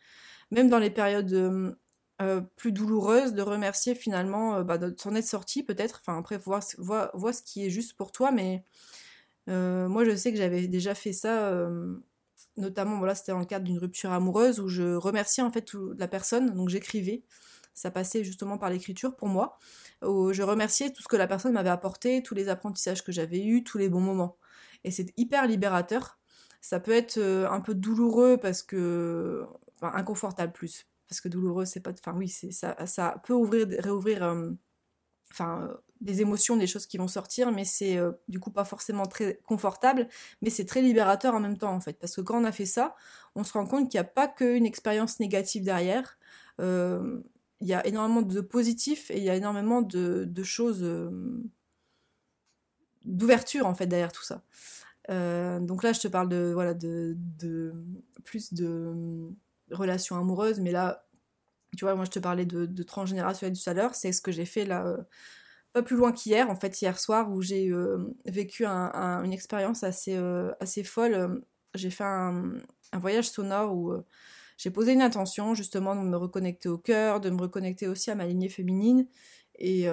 Même 0.51 0.69
dans 0.69 0.79
les 0.79 0.91
périodes 0.91 1.75
euh, 2.23 2.41
plus 2.55 2.71
douloureuse 2.71 3.33
de 3.35 3.43
remercier 3.43 3.97
finalement 3.97 4.55
euh, 4.59 4.63
bah, 4.63 4.79
de 4.79 4.95
s'en 4.97 5.17
être 5.17 5.27
sorti 5.27 5.65
peut-être. 5.65 6.01
Enfin 6.01 6.17
après, 6.17 6.39
voir, 6.39 6.63
ce 6.63 7.43
qui 7.43 7.67
est 7.67 7.71
juste 7.71 7.95
pour 7.97 8.13
toi, 8.13 8.31
mais 8.31 8.63
euh, 9.49 9.89
moi 9.89 10.05
je 10.05 10.15
sais 10.15 10.31
que 10.31 10.39
j'avais 10.39 10.69
déjà 10.69 10.95
fait 10.95 11.13
ça, 11.13 11.53
notamment 12.57 12.99
voilà, 12.99 13.17
c'était 13.17 13.33
dans 13.33 13.41
le 13.41 13.47
cadre 13.47 13.65
d'une 13.65 13.79
rupture 13.79 14.13
amoureuse 14.13 14.61
où 14.61 14.69
je 14.69 14.95
remerciais 14.95 15.43
en 15.43 15.51
fait 15.51 15.73
la 15.99 16.07
personne, 16.07 16.55
donc 16.55 16.69
j'écrivais. 16.69 17.25
Ça 17.75 17.91
passait 17.91 18.25
justement 18.25 18.59
par 18.59 18.71
l'écriture 18.71 19.17
pour 19.17 19.29
moi. 19.29 19.59
Où 20.03 20.33
je 20.33 20.43
remerciais 20.43 20.91
tout 20.91 21.03
ce 21.03 21.09
que 21.09 21.17
la 21.17 21.27
personne 21.27 21.53
m'avait 21.53 21.71
apporté, 21.71 22.23
tous 22.23 22.35
les 22.35 22.49
apprentissages 22.49 23.05
que 23.05 23.13
j'avais 23.13 23.45
eus, 23.45 23.65
tous 23.65 23.79
les 23.79 23.89
bons 23.89 24.01
moments. 24.01 24.37
Et 24.85 24.91
c'est 24.91 25.13
hyper 25.17 25.47
libérateur. 25.47 26.19
Ça 26.61 26.81
peut 26.81 26.93
être 26.93 27.19
un 27.21 27.61
peu 27.61 27.75
douloureux 27.75 28.39
parce 28.39 28.63
que. 28.63 29.45
Enfin, 29.77 29.93
inconfortable 29.95 30.53
plus 30.53 30.87
parce 31.09 31.21
que 31.21 31.29
douloureux, 31.29 31.65
c'est 31.65 31.81
pas. 31.81 31.93
Enfin, 31.93 32.17
oui, 32.17 32.29
ça, 32.29 32.87
ça 32.87 33.23
peut 33.25 33.33
ouvrir, 33.35 33.67
réouvrir. 33.79 34.23
Euh, 34.23 34.51
enfin, 35.31 35.63
euh, 35.63 35.75
des 36.01 36.21
émotions, 36.21 36.57
des 36.57 36.67
choses 36.67 36.87
qui 36.87 36.99
vont 36.99 37.09
sortir, 37.09 37.51
mais 37.53 37.65
c'est 37.65 37.97
euh, 37.97 38.13
du 38.29 38.39
coup 38.41 38.51
pas 38.51 38.65
forcément 38.65 39.07
très 39.07 39.41
confortable, 39.47 40.09
mais 40.43 40.51
c'est 40.51 40.67
très 40.67 40.83
libérateur 40.83 41.35
en 41.35 41.41
même 41.41 41.57
temps 41.57 41.73
en 41.73 41.81
fait, 41.81 41.95
parce 41.95 42.17
que 42.17 42.21
quand 42.21 42.41
on 42.41 42.45
a 42.45 42.53
fait 42.53 42.67
ça, 42.67 42.95
on 43.35 43.45
se 43.45 43.53
rend 43.53 43.67
compte 43.67 43.91
qu'il 43.91 43.99
n'y 43.99 44.07
a 44.07 44.09
pas 44.09 44.29
qu'une 44.29 44.67
expérience 44.67 45.21
négative 45.21 45.65
derrière, 45.65 46.19
il 47.65 47.69
y 47.69 47.75
a 47.75 47.85
énormément 47.87 48.23
de 48.23 48.41
positifs 48.41 49.11
et 49.11 49.19
il 49.19 49.25
y 49.25 49.31
a 49.31 49.35
énormément 49.35 49.83
de, 49.83 50.43
choses, 50.43 50.87
d'ouverture 53.05 53.67
en 53.67 53.75
fait 53.75 53.87
derrière 53.87 54.13
tout 54.13 54.23
ça. 54.23 54.43
donc 55.09 55.83
là, 55.83 55.93
je 55.93 56.01
te 56.01 56.09
parle 56.09 56.29
de, 56.29 56.53
voilà, 56.55 56.75
de, 56.75 57.17
plus 58.25 58.55
de 58.55 58.95
relations 59.71 60.17
amoureuses, 60.17 60.61
mais 60.61 60.73
là, 60.73 61.07
tu 61.77 61.85
vois, 61.85 61.95
moi 61.95 62.05
je 62.05 62.11
te 62.11 62.19
parlais 62.19 62.47
de, 62.47 62.67
de 62.67 62.83
transgénérationnel 62.83 63.59
tout 63.59 63.69
à 63.69 63.75
l'heure, 63.75 63.95
c'est 63.95 64.13
ce 64.13 64.21
que 64.21 64.31
j'ai 64.31 64.45
fait 64.45 64.65
là, 64.65 64.87
euh, 64.87 65.03
pas 65.75 65.83
plus 65.83 65.97
loin 65.97 66.13
qu'hier, 66.13 66.49
en 66.51 66.55
fait, 66.57 66.81
hier 66.81 66.99
soir, 66.99 67.31
où 67.33 67.43
j'ai 67.43 67.69
euh, 67.69 67.99
vécu 68.27 68.65
une 68.65 69.33
expérience 69.33 69.83
assez, 69.83 70.17
euh, 70.17 70.53
assez 70.61 70.85
folle. 70.85 71.43
J'ai 71.75 71.91
fait 71.91 72.05
un, 72.05 72.53
voyage 72.93 73.29
sonore 73.29 73.75
où 73.75 73.93
j'ai 74.57 74.71
posé 74.71 74.93
une 74.93 75.03
intention 75.03 75.55
justement 75.55 75.97
de 75.97 76.01
me 76.01 76.17
reconnecter 76.17 76.69
au 76.69 76.79
cœur, 76.79 77.21
de 77.21 77.31
me 77.31 77.41
reconnecter 77.41 77.89
aussi 77.89 78.11
à 78.11 78.15
ma 78.15 78.27
lignée 78.27 78.49
féminine 78.49 79.07
et, 79.59 79.87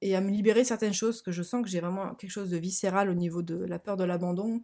et 0.00 0.16
à 0.16 0.20
me 0.20 0.30
libérer 0.30 0.64
certaines 0.64 0.92
choses, 0.92 1.22
que 1.22 1.32
je 1.32 1.42
sens 1.42 1.62
que 1.62 1.68
j'ai 1.68 1.80
vraiment 1.80 2.14
quelque 2.14 2.30
chose 2.30 2.50
de 2.50 2.56
viscéral 2.56 3.10
au 3.10 3.14
niveau 3.14 3.42
de 3.42 3.64
la 3.64 3.78
peur 3.78 3.96
de 3.96 4.04
l'abandon. 4.04 4.60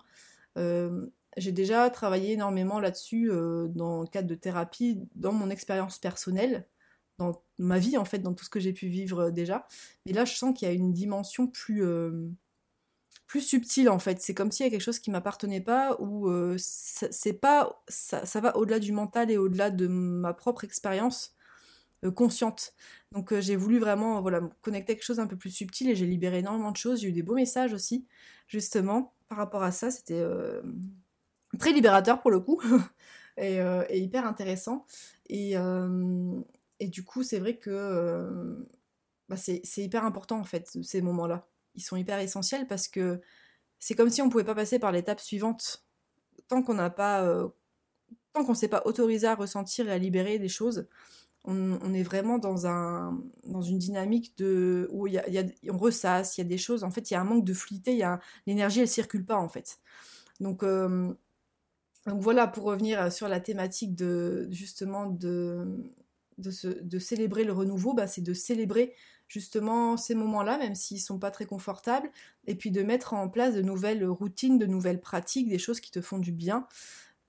J'ai 1.37 1.53
déjà 1.53 1.91
travaillé 1.91 2.33
énormément 2.33 2.79
là-dessus 2.79 3.31
euh, 3.31 3.67
dans 3.69 4.03
le 4.03 4.07
cadre 4.07 4.29
de 4.29 4.35
thérapie, 4.35 5.01
dans 5.17 5.33
mon 5.33 5.51
expérience 5.51 5.99
personnelle, 5.99 6.67
dans 7.19 7.43
ma 7.59 7.79
vie 7.79 7.97
en 7.97 8.05
fait, 8.05 8.21
dans 8.21 8.35
tout 8.35 8.45
ce 8.45 8.51
que 8.51 8.61
j'ai 8.61 8.73
pu 8.73 8.87
vivre 8.87 9.25
euh, 9.25 9.31
déjà. 9.31 9.67
Mais 10.07 10.13
là, 10.13 10.25
je 10.25 10.35
sens 10.35 10.57
qu'il 10.57 10.69
y 10.69 10.71
a 10.71 10.75
une 10.75 10.93
dimension 10.93 11.49
plus, 11.49 11.85
euh, 11.85 12.29
plus 13.27 13.41
subtile 13.41 13.89
en 13.89 13.99
fait. 13.99 14.21
C'est 14.21 14.35
comme 14.35 14.53
s'il 14.53 14.67
y 14.67 14.69
a 14.69 14.71
quelque 14.71 14.81
chose 14.81 14.99
qui 14.99 15.11
m'appartenait 15.11 15.61
pas 15.61 15.97
ou 16.01 16.31
c'est 16.59 17.33
pas 17.35 17.83
ça, 17.89 18.41
va 18.41 18.57
au-delà 18.57 18.79
du 18.79 18.93
mental 18.93 19.31
et 19.31 19.39
au-delà 19.39 19.71
de 19.71 19.87
ma 19.87 20.35
propre 20.35 20.65
expérience 20.65 21.35
consciente. 22.15 22.75
Donc 23.13 23.39
j'ai 23.41 23.57
voulu 23.57 23.79
vraiment 23.79 24.21
voilà 24.21 24.41
connecter 24.63 24.93
à 24.93 24.95
quelque 24.97 25.05
chose 25.05 25.21
un 25.21 25.27
peu 25.27 25.37
plus 25.37 25.51
subtil 25.51 25.89
et 25.91 25.97
j'ai 25.97 26.07
libéré 26.07 26.39
énormément 26.41 26.71
de 26.73 26.77
choses. 26.77 27.01
J'ai 27.01 27.09
eu 27.09 27.13
des 27.13 27.23
beaux 27.23 27.35
messages 27.35 27.73
aussi 27.73 28.07
justement 28.49 29.15
par 29.29 29.39
rapport 29.39 29.63
à 29.63 29.73
ça. 29.73 29.91
C'était 29.91 30.23
très 31.59 31.73
libérateur 31.73 32.21
pour 32.21 32.31
le 32.31 32.41
coup 32.41 32.61
euh, 33.39 33.85
et, 33.89 34.01
hyper 34.01 34.27
intéressant. 34.27 34.87
Et, 35.29 35.57
euh, 35.57 36.41
du 36.81 37.05
coup, 37.05 37.23
c'est 37.23 37.39
vrai 37.39 37.57
que 37.57 37.71
euh, 37.71 38.57
bah, 39.29 39.37
c'est 39.37 39.63
hyper 39.79 40.05
important 40.05 40.39
en 40.39 40.45
fait, 40.45 40.77
ces 40.83 41.01
moments-là. 41.01 41.49
Ils 41.75 41.83
sont 41.83 41.97
hyper 41.97 42.19
essentiels 42.19 42.67
parce 42.67 42.89
que 42.89 43.21
c'est 43.79 43.95
comme 43.95 44.11
si 44.11 44.23
on 44.23 44.29
pouvait 44.31 44.45
pas 44.45 44.55
passer 44.55 44.79
par 44.79 44.93
l'étape 44.93 45.21
suivante 45.21 45.85
tant 46.49 46.63
qu'on 46.63 46.75
n'a 46.75 46.91
pas. 46.91 47.27
tant 48.33 48.45
qu'on 48.45 48.55
s'est 48.55 48.69
pas 48.69 48.83
autorisé 48.85 49.27
à 49.27 49.35
ressentir 49.35 49.89
et 49.89 49.93
à 49.93 49.99
libérer 49.99 50.39
des 50.39 50.49
choses, 50.49 50.87
on, 51.45 51.93
est 51.93 52.03
vraiment 52.03 52.39
dans, 52.39 52.67
un, 52.67 53.21
dans 53.45 53.61
une 53.61 53.79
dynamique 53.79 54.37
de, 54.39 54.89
où 54.91 55.07
y 55.07 55.13
y 55.13 55.39
a, 55.39 55.45
on 55.71 55.77
ressasse, 55.77 56.39
il 56.39 56.41
y 56.41 56.45
a 56.45 56.49
des 56.49 56.59
choses, 56.59 56.85
en 56.85 56.91
fait, 56.91 57.11
il 57.11 57.15
y 57.15 57.17
a 57.17 57.21
un 57.21 57.25
manque 57.25 57.45
de 57.45 57.53
fluidité, 57.53 58.03
l'énergie, 58.47 58.81
elle 58.81 58.89
circule 58.89 59.27
pas, 59.27 59.37
en 59.37 59.49
fait. 59.49 59.79
Donc, 60.41 60.65
donc 62.07 62.21
voilà, 62.21 62.47
pour 62.47 62.65
revenir 62.65 63.01
euh, 63.01 63.11
sur 63.11 63.29
la 63.29 63.41
thématique 63.41 63.95
de 63.95 64.47
justement 64.51 65.07
de, 65.07 65.67
de, 66.39 66.99
célébrer 66.99 67.45
le 67.45 67.53
renouveau, 67.53 67.95
bah, 67.95 68.07
c'est 68.07 68.21
de 68.23 68.35
célébrer 68.35 68.95
justement 69.29 69.97
ces 69.97 70.15
moments-là, 70.15 70.59
même 70.59 70.75
s'ils 70.75 71.01
sont 71.01 71.19
pas 71.19 71.31
très 71.31 71.47
confortables, 71.47 72.11
et 72.47 72.55
puis 72.55 72.71
de 72.71 72.83
mettre 72.83 73.15
en 73.15 73.29
place 73.29 73.55
de 73.55 73.63
nouvelles 73.63 74.05
routines, 74.07 74.59
de 74.59 74.67
nouvelles 74.67 75.01
pratiques, 75.01 75.49
des 75.49 75.59
choses 75.59 75.81
qui 75.81 75.91
te 75.91 76.01
font 76.01 76.19
du 76.19 76.33
bien. 76.33 76.67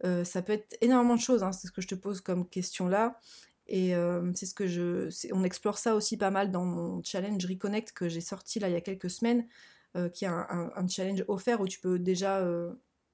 Euh, 0.04 0.24
ça 0.24 0.42
peut 0.42 0.54
être 0.54 0.78
énormément 0.82 1.16
de 1.16 1.22
choses, 1.22 1.44
hein, 1.44 1.52
c'est 1.52 1.68
ce 1.68 1.72
que 1.72 1.82
je 1.82 1.88
te 1.88 1.96
pose 1.96 2.22
comme 2.22 2.48
question 2.48 2.88
là. 2.88 3.20
Et 3.68 3.96
euh, 3.96 4.32
c'est 4.36 4.46
ce 4.46 4.54
que 4.54 4.68
je. 4.68 5.10
On 5.34 5.44
explore 5.44 5.78
ça 5.78 5.96
aussi 5.96 6.18
pas 6.18 6.30
mal 6.32 6.52
dans 6.52 6.66
mon 6.66 7.02
challenge 7.04 7.46
Reconnect 7.46 7.94
que 7.94 8.10
j'ai 8.10 8.22
sorti 8.22 8.60
là 8.60 8.70
il 8.70 8.74
y 8.74 8.78
a 8.78 8.82
quelques 8.82 9.10
semaines, 9.10 9.48
qui 10.14 10.26
est 10.26 10.28
un, 10.28 10.88
challenge 10.90 11.24
offert 11.30 11.62
où 11.62 11.68
tu 11.68 11.80
peux 11.80 11.98
déjà 11.98 12.46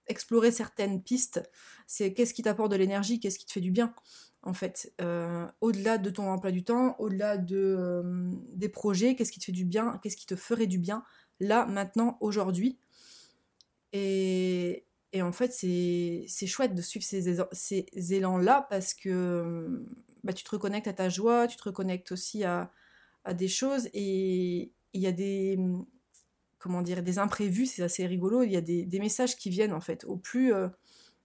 explorer 0.07 0.51
certaines 0.51 1.01
pistes. 1.01 1.41
C'est 1.87 2.13
qu'est-ce 2.13 2.33
qui 2.33 2.43
t'apporte 2.43 2.71
de 2.71 2.75
l'énergie, 2.75 3.19
qu'est-ce 3.19 3.39
qui 3.39 3.45
te 3.45 3.51
fait 3.51 3.61
du 3.61 3.71
bien. 3.71 3.93
En 4.43 4.53
fait, 4.53 4.93
au-delà 5.61 5.97
de 5.97 6.09
ton 6.09 6.27
emploi 6.29 6.51
du 6.51 6.63
temps, 6.63 6.95
au-delà 6.99 7.37
de, 7.37 8.03
des 8.53 8.69
projets, 8.69 9.15
qu'est-ce 9.15 9.31
qui 9.31 9.39
te 9.39 9.45
fait 9.45 9.51
du 9.51 9.65
bien, 9.65 9.99
qu'est-ce 10.01 10.17
qui 10.17 10.25
te 10.25 10.35
ferait 10.35 10.67
du 10.67 10.79
bien, 10.79 11.03
là, 11.39 11.65
maintenant, 11.65 12.17
aujourd'hui. 12.21 12.79
Et, 13.93 14.85
et 15.13 15.21
en 15.21 15.31
fait, 15.31 15.51
c'est 15.53 16.47
chouette 16.47 16.73
de 16.73 16.81
suivre 16.81 17.05
ces, 17.05 17.37
ces 17.51 18.13
élans-là 18.13 18.67
parce 18.69 18.93
que 18.93 19.85
bah, 20.23 20.33
tu 20.33 20.43
te 20.43 20.51
reconnectes 20.51 20.87
à 20.87 20.93
ta 20.93 21.09
joie, 21.09 21.47
tu 21.47 21.57
te 21.57 21.63
reconnectes 21.63 22.11
aussi 22.11 22.43
à, 22.43 22.71
à 23.23 23.33
des 23.33 23.47
choses 23.47 23.89
et 23.93 24.71
il 24.93 25.01
y 25.01 25.07
a 25.07 25.11
des 25.11 25.59
comment 26.59 26.81
dire 26.83 27.01
des 27.01 27.17
imprévus, 27.17 27.65
c'est 27.65 27.81
assez 27.81 28.05
rigolo. 28.05 28.43
Il 28.43 28.51
y 28.51 28.57
a 28.57 28.61
des, 28.61 28.99
messages 28.99 29.35
qui 29.35 29.49
viennent 29.49 29.73
en 29.73 29.81
fait. 29.81 30.05
Au 30.05 30.15
plus 30.15 30.53
euh, 30.53 30.69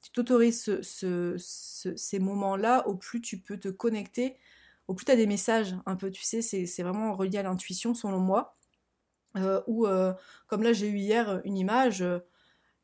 tu 0.07 0.13
t'autorises 0.13 0.81
ce, 0.83 1.37
ces 1.39 2.19
moments-là, 2.19 2.87
au 2.89 2.95
plus 2.95 3.21
tu 3.21 3.39
peux 3.41 3.59
te 3.59 3.69
connecter, 3.69 4.37
au 4.89 4.95
plus 4.95 5.05
tu 5.05 5.13
as 5.13 5.17
des 5.17 5.27
messages 5.27 5.77
un 5.87 5.97
peu, 5.97 6.11
tu 6.11 6.23
sais, 6.23 6.43
c'est 6.43 6.83
vraiment 6.83 7.15
relié 7.15 7.39
à 7.39 7.43
l'intuition 7.43 7.95
selon 7.95 8.21
moi. 8.21 8.57
Euh, 9.37 9.61
ou 9.67 9.87
euh, 9.87 10.15
comme 10.47 10.63
là 10.63 10.73
j'ai 10.73 10.89
eu 10.89 10.97
hier 10.97 11.43
une 11.45 11.59
image 11.59 12.03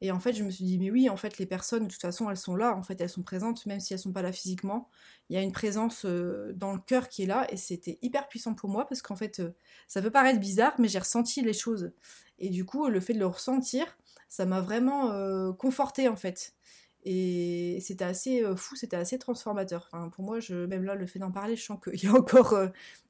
et 0.02 0.10
en 0.10 0.18
fait, 0.18 0.32
je 0.32 0.42
me 0.42 0.50
suis 0.50 0.64
dit, 0.64 0.80
mais 0.80 0.90
oui, 0.90 1.08
en 1.08 1.16
fait, 1.16 1.38
les 1.38 1.46
personnes, 1.46 1.86
de 1.86 1.92
toute 1.92 2.00
façon, 2.00 2.28
elles 2.28 2.36
sont 2.36 2.56
là, 2.56 2.74
en 2.76 2.82
fait, 2.82 3.00
elles 3.00 3.08
sont 3.08 3.22
présentes, 3.22 3.64
même 3.66 3.78
si 3.78 3.92
elles 3.92 4.00
sont 4.00 4.12
pas 4.12 4.20
là 4.20 4.32
physiquement. 4.32 4.90
Il 5.30 5.36
y 5.36 5.38
a 5.38 5.42
une 5.42 5.52
présence 5.52 6.04
euh, 6.04 6.52
dans 6.56 6.72
le 6.72 6.80
cœur 6.80 7.08
qui 7.08 7.22
est 7.22 7.26
là, 7.26 7.46
et 7.52 7.56
c'était 7.56 8.00
hyper 8.02 8.26
puissant 8.26 8.54
pour 8.54 8.68
moi, 8.68 8.88
parce 8.88 9.00
qu'en 9.00 9.14
fait, 9.14 9.38
euh, 9.38 9.54
ça 9.86 10.02
peut 10.02 10.10
paraître 10.10 10.40
bizarre, 10.40 10.74
mais 10.80 10.88
j'ai 10.88 10.98
ressenti 10.98 11.40
les 11.40 11.52
choses. 11.52 11.92
Et 12.40 12.50
du 12.50 12.64
coup, 12.64 12.88
le 12.88 12.98
fait 12.98 13.12
de 13.12 13.20
le 13.20 13.26
ressentir, 13.26 13.96
ça 14.28 14.44
m'a 14.44 14.60
vraiment 14.60 15.12
euh, 15.12 15.52
conforté, 15.52 16.08
en 16.08 16.16
fait. 16.16 16.54
Et 17.04 17.78
c'était 17.80 18.04
assez 18.04 18.44
fou, 18.56 18.76
c'était 18.76 18.96
assez 18.96 19.18
transformateur. 19.18 19.90
Pour 20.12 20.24
moi, 20.24 20.38
même 20.50 20.84
là, 20.84 20.94
le 20.94 21.06
fait 21.06 21.18
d'en 21.18 21.32
parler, 21.32 21.56
je 21.56 21.64
sens 21.64 21.78
qu'il 21.82 22.02
y 22.02 22.06
a 22.06 22.12
encore 22.18 22.56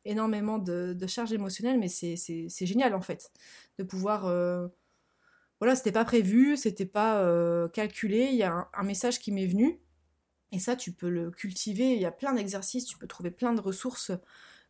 énormément 0.04 0.58
de, 0.58 0.94
de 0.98 1.06
charge 1.06 1.32
émotionnelle, 1.32 1.78
mais 1.78 1.88
c'est 1.88 2.66
génial, 2.66 2.94
en 2.94 3.02
fait, 3.02 3.30
de 3.78 3.84
pouvoir 3.84 4.26
voilà, 5.62 5.76
c'était 5.76 5.92
pas 5.92 6.04
prévu, 6.04 6.56
c'était 6.56 6.86
pas 6.86 7.20
euh, 7.20 7.68
calculé, 7.68 8.30
il 8.32 8.34
y 8.34 8.42
a 8.42 8.68
un, 8.74 8.82
message 8.82 9.20
qui 9.20 9.30
m'est 9.30 9.46
venu. 9.46 9.78
Et 10.50 10.58
ça, 10.58 10.74
tu 10.74 10.90
peux 10.90 11.08
le 11.08 11.30
cultiver. 11.30 11.94
Il 11.94 12.00
y 12.00 12.04
a 12.04 12.10
plein 12.10 12.32
d'exercices, 12.32 12.84
tu 12.84 12.98
peux 12.98 13.06
trouver 13.06 13.30
plein 13.30 13.52
de 13.54 13.60
ressources 13.60 14.10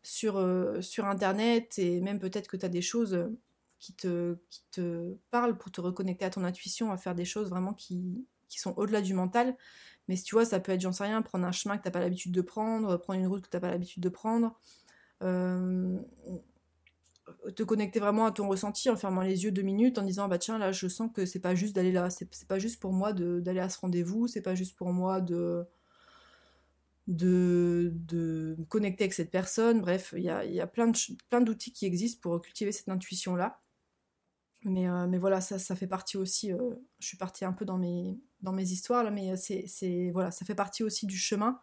sur, 0.03 0.37
euh, 0.37 0.83
sur 0.83 1.07
Internet 1.07 1.79
et 1.79 2.03
même 2.03 2.19
peut-être 2.19 2.47
que 2.47 2.59
tu 2.59 2.67
as 2.67 2.69
des 2.69 2.83
choses 2.83 3.31
qui 3.79 3.95
te, 3.95 4.37
qui 4.51 4.65
te 4.71 5.15
parlent 5.31 5.57
pour 5.57 5.73
te 5.73 5.81
reconnecter 5.81 6.27
à 6.27 6.31
ton 6.31 6.45
intuition, 6.45 6.93
à 6.93 6.99
faire 6.99 7.15
des 7.15 7.25
choses 7.25 7.49
vraiment 7.49 7.73
qui, 7.73 8.27
qui 8.53 8.61
sont 8.61 8.75
au-delà 8.77 9.01
du 9.01 9.15
mental. 9.15 9.57
Mais 10.09 10.17
si 10.17 10.25
tu 10.25 10.35
vois, 10.35 10.45
ça 10.45 10.61
peut 10.61 10.73
être, 10.73 10.81
j'en 10.81 10.93
sais 10.93 11.05
rien, 11.05 11.23
prendre 11.23 11.47
un 11.47 11.53
chemin 11.53 11.77
que 11.79 11.83
tu 11.83 11.89
n'as 11.89 11.93
pas 11.93 12.01
l'habitude 12.01 12.33
de 12.33 12.41
prendre, 12.43 12.97
prendre 12.99 13.21
une 13.21 13.27
route 13.27 13.43
que 13.43 13.49
tu 13.49 13.57
n'as 13.57 13.61
pas 13.61 13.71
l'habitude 13.71 14.03
de 14.03 14.09
prendre. 14.09 14.59
Euh, 15.23 15.99
te 17.55 17.63
connecter 17.63 18.01
vraiment 18.01 18.27
à 18.27 18.33
ton 18.33 18.49
ressenti 18.49 18.91
en 18.91 18.97
fermant 18.97 19.23
les 19.23 19.45
yeux 19.45 19.53
deux 19.53 19.63
minutes 19.63 19.99
en 19.99 20.03
disant 20.03 20.29
bah 20.29 20.39
tiens 20.39 20.59
là 20.59 20.73
je 20.73 20.89
sens 20.89 21.11
que 21.15 21.25
c'est 21.25 21.41
pas 21.41 21.55
juste 21.55 21.75
d'aller 21.75 21.93
là 21.93 22.11
c'est 22.11 22.29
pas 22.47 22.59
juste 22.59 22.81
pour 22.81 22.93
moi 22.93 23.13
d'aller 23.13 23.61
à 23.61 23.69
ce 23.69 23.79
rendez-vous 23.79 24.27
c'est 24.27 24.43
pas 24.43 24.55
juste 24.55 24.77
pour 24.77 24.93
moi 24.93 25.21
de 25.21 25.65
de, 27.09 27.93
me 28.59 28.65
connecter 28.65 29.05
avec 29.05 29.15
cette 29.15 29.31
personne 29.31 29.81
bref 29.81 30.15
il 30.17 30.25
y 30.25 30.31
a, 30.31 30.45
y 30.45 30.61
a, 30.61 30.67
plein 30.67 30.91
plein 31.31 31.41
d'outils 31.41 31.73
qui 31.73 31.87
existent 31.87 32.21
pour 32.21 32.41
cultiver 32.41 32.73
cette 32.73 32.89
intuition 32.89 33.35
là 33.37 33.61
mais, 34.65 34.89
euh, 34.89 35.07
mais 35.07 35.19
voilà 35.19 35.41
ça, 35.41 35.59
ça 35.59 35.75
fait 35.75 35.87
partie 35.87 36.17
aussi 36.17 36.53
euh, 36.53 36.75
je 37.01 37.07
suis 37.07 37.17
partie 37.17 37.45
un 37.45 37.53
peu 37.53 37.65
dans 37.65 37.79
mes 37.79 38.19
dans 38.43 38.53
mes 38.53 38.71
histoires 38.71 39.03
là 39.03 39.11
mais 39.11 39.37
c'est 39.37 40.11
voilà 40.13 40.31
ça 40.31 40.45
fait 40.45 40.55
partie 40.55 40.83
aussi 40.85 41.07
du 41.07 41.17
chemin 41.17 41.61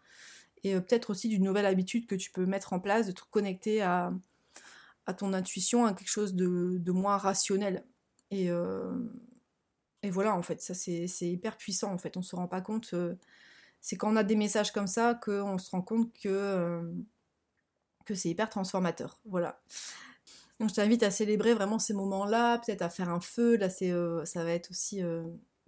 et 0.64 0.76
euh, 0.76 0.82
peut-être 0.82 1.10
aussi 1.10 1.30
d'une 1.30 1.44
nouvelle 1.44 1.66
habitude 1.66 2.08
que 2.08 2.16
tu 2.16 2.32
peux 2.32 2.46
mettre 2.46 2.74
en 2.74 2.80
place 2.80 3.08
de 3.08 3.12
te 3.14 3.22
connecter 3.32 3.82
à 3.82 4.14
à 5.10 5.14
ton 5.14 5.34
intuition, 5.34 5.86
à 5.86 5.94
quelque 5.94 6.10
chose 6.10 6.36
de, 6.36 6.92
moins 6.92 7.18
rationnel. 7.18 7.84
Et, 8.30 8.52
euh, 8.52 8.94
et 10.04 10.12
voilà, 10.12 10.36
en 10.36 10.44
fait, 10.44 10.62
ça 10.62 10.76
c'est 10.76 11.08
hyper 11.22 11.58
puissant, 11.58 11.92
en 11.92 11.98
fait, 11.98 12.16
on 12.16 12.22
se 12.22 12.36
rend 12.36 12.48
pas 12.48 12.62
compte. 12.62 12.92
Euh, 12.94 13.16
c'est 13.82 13.98
quand 13.98 14.14
on 14.14 14.16
a 14.16 14.24
des 14.24 14.36
messages 14.36 14.72
comme 14.72 14.86
ça 14.86 15.16
qu'on 15.16 15.58
se 15.58 15.72
rend 15.72 15.82
compte 15.82 16.14
que, 16.14 16.30
euh, 16.30 16.94
que 18.06 18.14
c'est 18.14 18.30
hyper 18.30 18.50
transformateur. 18.52 19.20
Voilà. 19.26 19.60
Donc 20.60 20.70
je 20.70 20.76
t'invite 20.76 21.04
à 21.04 21.12
célébrer 21.12 21.54
vraiment 21.54 21.80
ces 21.80 21.94
moments-là, 21.94 22.60
peut-être 22.60 22.82
à 22.82 22.90
faire 22.90 23.10
un 23.10 23.22
feu. 23.22 23.58
Là, 23.58 23.70
c'est, 23.70 23.94
ça 24.26 24.44
va 24.44 24.52
être 24.52 24.72
aussi, 24.72 25.02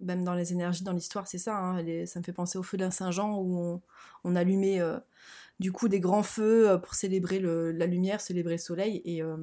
même 0.00 0.22
dans 0.22 0.34
les 0.34 0.52
énergies, 0.52 0.84
dans 0.84 0.92
l'histoire, 0.92 1.26
c'est 1.26 1.38
ça. 1.38 1.56
Hein, 1.56 1.82
ça 2.06 2.20
me 2.20 2.24
fait 2.24 2.32
penser 2.32 2.58
au 2.58 2.62
feu 2.62 2.76
d'un 2.76 2.90
Saint-Jean 2.90 3.38
où 3.38 3.80
on, 4.24 4.36
allumait 4.36 4.80
du 5.62 5.72
coup 5.72 5.88
des 5.88 6.00
grands 6.00 6.22
feux 6.24 6.70
euh, 6.70 6.78
pour 6.78 6.94
célébrer 6.94 7.40
la 7.40 7.86
lumière, 7.86 8.20
célébrer 8.20 8.54
le 8.54 8.58
soleil. 8.58 9.02
Euh, 9.22 9.36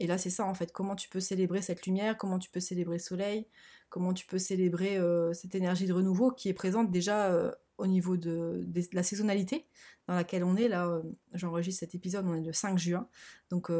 et, 0.00 0.06
là, 0.06 0.18
c'est 0.18 0.30
ça 0.30 0.44
en 0.44 0.54
fait. 0.54 0.72
Comment 0.72 0.96
tu 0.96 1.08
peux 1.08 1.20
célébrer 1.20 1.62
cette 1.62 1.86
lumière? 1.86 2.16
Comment 2.18 2.38
tu 2.38 2.50
peux 2.50 2.60
célébrer 2.60 2.96
le 2.96 3.02
soleil? 3.02 3.46
Comment 3.88 4.14
tu 4.14 4.26
peux 4.26 4.38
célébrer 4.38 4.96
euh, 4.98 5.32
cette 5.32 5.54
énergie 5.54 5.86
de 5.86 5.92
renouveau 5.92 6.32
qui 6.32 6.48
est 6.48 6.54
présente 6.54 6.90
déjà 6.90 7.54
au 7.78 7.86
niveau 7.86 8.16
de, 8.16 8.66
la 8.92 9.02
saisonnalité 9.02 9.66
dans 10.08 10.14
laquelle 10.14 10.44
on 10.44 10.56
est. 10.56 10.68
Là, 10.68 11.02
j'enregistre 11.34 11.80
cet 11.80 11.94
épisode, 11.94 12.26
on 12.26 12.34
est 12.34 12.40
le 12.40 12.52
5 12.52 12.78
juin. 12.78 13.06
Donc, 13.50 13.70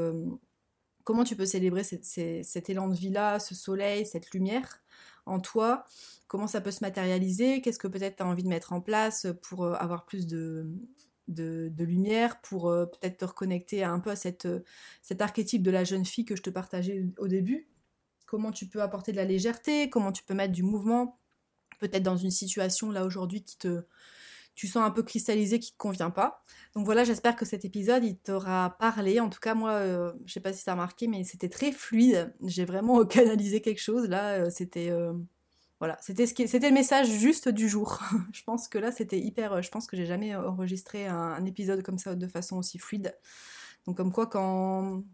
comment 1.07 1.23
tu 1.23 1.37
peux 1.37 1.47
célébrer 1.47 1.85
cet 1.85 2.69
élan 2.69 2.89
de 2.89 2.97
vie-là, 2.97 3.39
ce 3.39 3.55
soleil, 3.55 4.05
cette 4.05 4.33
lumière 4.33 4.83
en 5.25 5.39
toi? 5.39 5.85
Comment 6.27 6.49
ça 6.49 6.61
peut 6.61 6.73
se 6.73 6.83
matérialiser? 6.83 7.63
Qu'est-ce 7.63 7.79
que 7.79 7.87
peut-être 7.87 8.17
tu 8.17 8.23
as 8.25 8.27
envie 8.27 8.43
de 8.43 8.49
mettre 8.49 8.73
en 8.73 8.81
place 8.81 9.29
pour 9.41 9.65
avoir 9.67 10.05
plus 10.05 10.27
de, 10.27 10.69
de, 11.29 11.85
lumière 11.85 12.41
pour 12.41 12.69
euh, 12.69 12.87
peut-être 12.87 13.19
te 13.19 13.25
reconnecter 13.25 13.85
un 13.85 14.01
peu 14.01 14.11
à 14.11 14.17
cette, 14.17 14.47
euh, 14.47 14.65
cet 15.01 15.23
archétype 15.23 15.63
de 15.63 15.71
la 15.71 15.85
jeune 15.85 16.05
fille 16.05 16.25
que 16.25 16.35
je 16.35 16.43
te 16.43 16.51
partageais 16.51 17.07
au 17.19 17.29
début? 17.29 17.69
Comment 18.27 18.51
tu 18.51 18.67
peux 18.67 18.83
apporter 18.83 19.13
de 19.13 19.17
la 19.17 19.25
légèreté, 19.25 19.89
comment 19.89 20.11
tu 20.11 20.25
peux 20.25 20.35
mettre 20.35 20.53
du 20.53 20.65
mouvement, 20.65 21.21
peut-être 21.79 22.03
dans 22.03 22.17
une 22.17 22.33
situation 22.33 22.91
là 22.91 23.05
aujourd'hui 23.05 23.45
qui 23.45 23.57
te 23.59 23.85
tu 24.57 24.67
sens 24.67 24.85
un 24.85 24.91
peu 24.91 25.05
cristallisé 25.05 25.61
qui 25.61 25.71
te 25.71 25.77
convient 25.77 26.11
pas. 26.11 26.43
Donc 26.75 26.85
voilà, 26.85 27.05
j'espère 27.05 27.37
que 27.37 27.45
cet 27.45 27.65
épisode 27.65 28.03
il 28.05 28.17
t'aura 28.17 28.77
parlé. 28.81 29.21
En 29.21 29.29
tout 29.29 29.39
cas, 29.39 29.55
moi, 29.55 29.71
euh, 29.75 30.13
je 30.25 30.33
sais 30.33 30.41
pas 30.41 30.53
si 30.53 30.63
ça 30.63 30.73
a 30.73 30.77
marqué, 30.77 31.07
mais 31.07 31.23
c'était 31.23 31.49
très 31.49 31.71
fluide. 31.71 32.35
J'ai 32.43 32.65
vraiment 32.65 33.05
canalisé 33.07 33.61
quelque 33.61 33.81
chose 33.81 34.09
là. 34.09 34.51
C'était 34.51 34.91
voilà, 35.79 35.99
c'était 36.01 36.27
ce 36.27 36.33
qui, 36.33 36.49
c'était 36.49 36.69
le 36.69 36.75
message 36.75 37.09
juste 37.09 37.49
du 37.49 37.69
jour. 37.69 38.01
je 38.33 38.43
pense 38.45 38.67
que 38.69 38.79
là, 38.79 38.93
c'était 38.93 39.19
hyper. 39.19 39.53
Euh, 39.55 39.63
je 39.63 39.71
pense 39.71 39.87
que 39.87 39.97
j'ai 39.97 40.07
jamais 40.07 40.35
enregistré 40.35 41.07
un, 41.07 41.45
épisode 41.45 41.83
comme 41.83 41.99
ça 41.99 42.15
de 42.15 42.27
façon 42.27 42.57
aussi 42.57 42.79
fluide. 42.79 43.15
Donc 43.87 43.99
comme 43.99 44.11
quoi, 44.13 44.27
quand, 44.27 45.05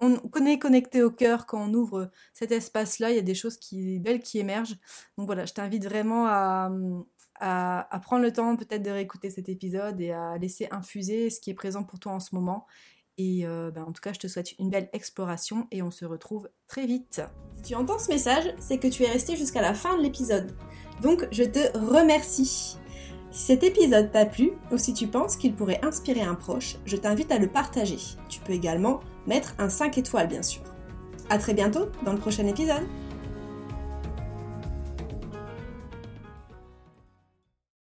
on 0.00 0.46
est 0.46 0.58
connecté 0.58 1.02
au 1.02 1.10
cœur, 1.10 1.44
quand 1.44 1.60
on 1.68 1.74
ouvre 1.74 2.10
cet 2.32 2.52
espace-là, 2.52 3.10
il 3.10 3.16
y 3.16 3.18
a 3.18 3.22
des 3.22 3.34
choses 3.34 3.58
qui, 3.58 3.98
belles 3.98 4.22
qui 4.22 4.38
émergent. 4.38 4.78
Donc 5.18 5.26
voilà, 5.26 5.44
je 5.44 5.52
t'invite 5.52 5.84
vraiment 5.84 6.26
à, 7.40 8.00
prendre 8.02 8.22
le 8.22 8.32
temps 8.32 8.56
peut-être 8.56 8.82
de 8.82 8.90
réécouter 8.90 9.30
cet 9.30 9.48
épisode 9.48 10.00
et 10.00 10.12
à 10.12 10.38
laisser 10.38 10.68
infuser 10.70 11.30
ce 11.30 11.40
qui 11.40 11.50
est 11.50 11.54
présent 11.54 11.84
pour 11.84 11.98
toi 11.98 12.12
en 12.12 12.20
ce 12.20 12.34
moment. 12.34 12.66
Et 13.16 13.46
euh, 13.46 13.70
ben, 13.70 13.84
en 13.84 13.92
tout 13.92 14.00
cas, 14.00 14.12
je 14.12 14.18
te 14.18 14.26
souhaite 14.26 14.58
une 14.58 14.70
belle 14.70 14.88
exploration 14.92 15.68
et 15.70 15.82
on 15.82 15.90
se 15.90 16.04
retrouve 16.04 16.48
très 16.66 16.86
vite. 16.86 17.22
Si 17.56 17.62
tu 17.62 17.74
entends 17.76 17.98
ce 17.98 18.08
message, 18.08 18.54
c'est 18.58 18.78
que 18.78 18.88
tu 18.88 19.04
es 19.04 19.08
resté 19.08 19.36
jusqu'à 19.36 19.62
la 19.62 19.74
fin 19.74 19.96
de 19.96 20.02
l'épisode. 20.02 20.56
Donc, 21.00 21.28
je 21.30 21.44
te 21.44 21.76
remercie. 21.78 22.76
Si 23.30 23.46
cet 23.46 23.62
épisode 23.62 24.10
t'a 24.12 24.26
plu 24.26 24.52
ou 24.70 24.78
si 24.78 24.94
tu 24.94 25.06
penses 25.06 25.36
qu'il 25.36 25.54
pourrait 25.54 25.84
inspirer 25.84 26.22
un 26.22 26.34
proche, 26.34 26.76
je 26.86 26.96
t'invite 26.96 27.32
à 27.32 27.38
le 27.38 27.48
partager. 27.48 27.98
Tu 28.28 28.40
peux 28.40 28.52
également 28.52 29.00
mettre 29.26 29.54
un 29.58 29.68
5 29.68 29.98
étoiles, 29.98 30.28
bien 30.28 30.42
sûr. 30.42 30.62
A 31.30 31.38
très 31.38 31.54
bientôt 31.54 31.86
dans 32.04 32.12
le 32.12 32.18
prochain 32.18 32.46
épisode. 32.46 32.84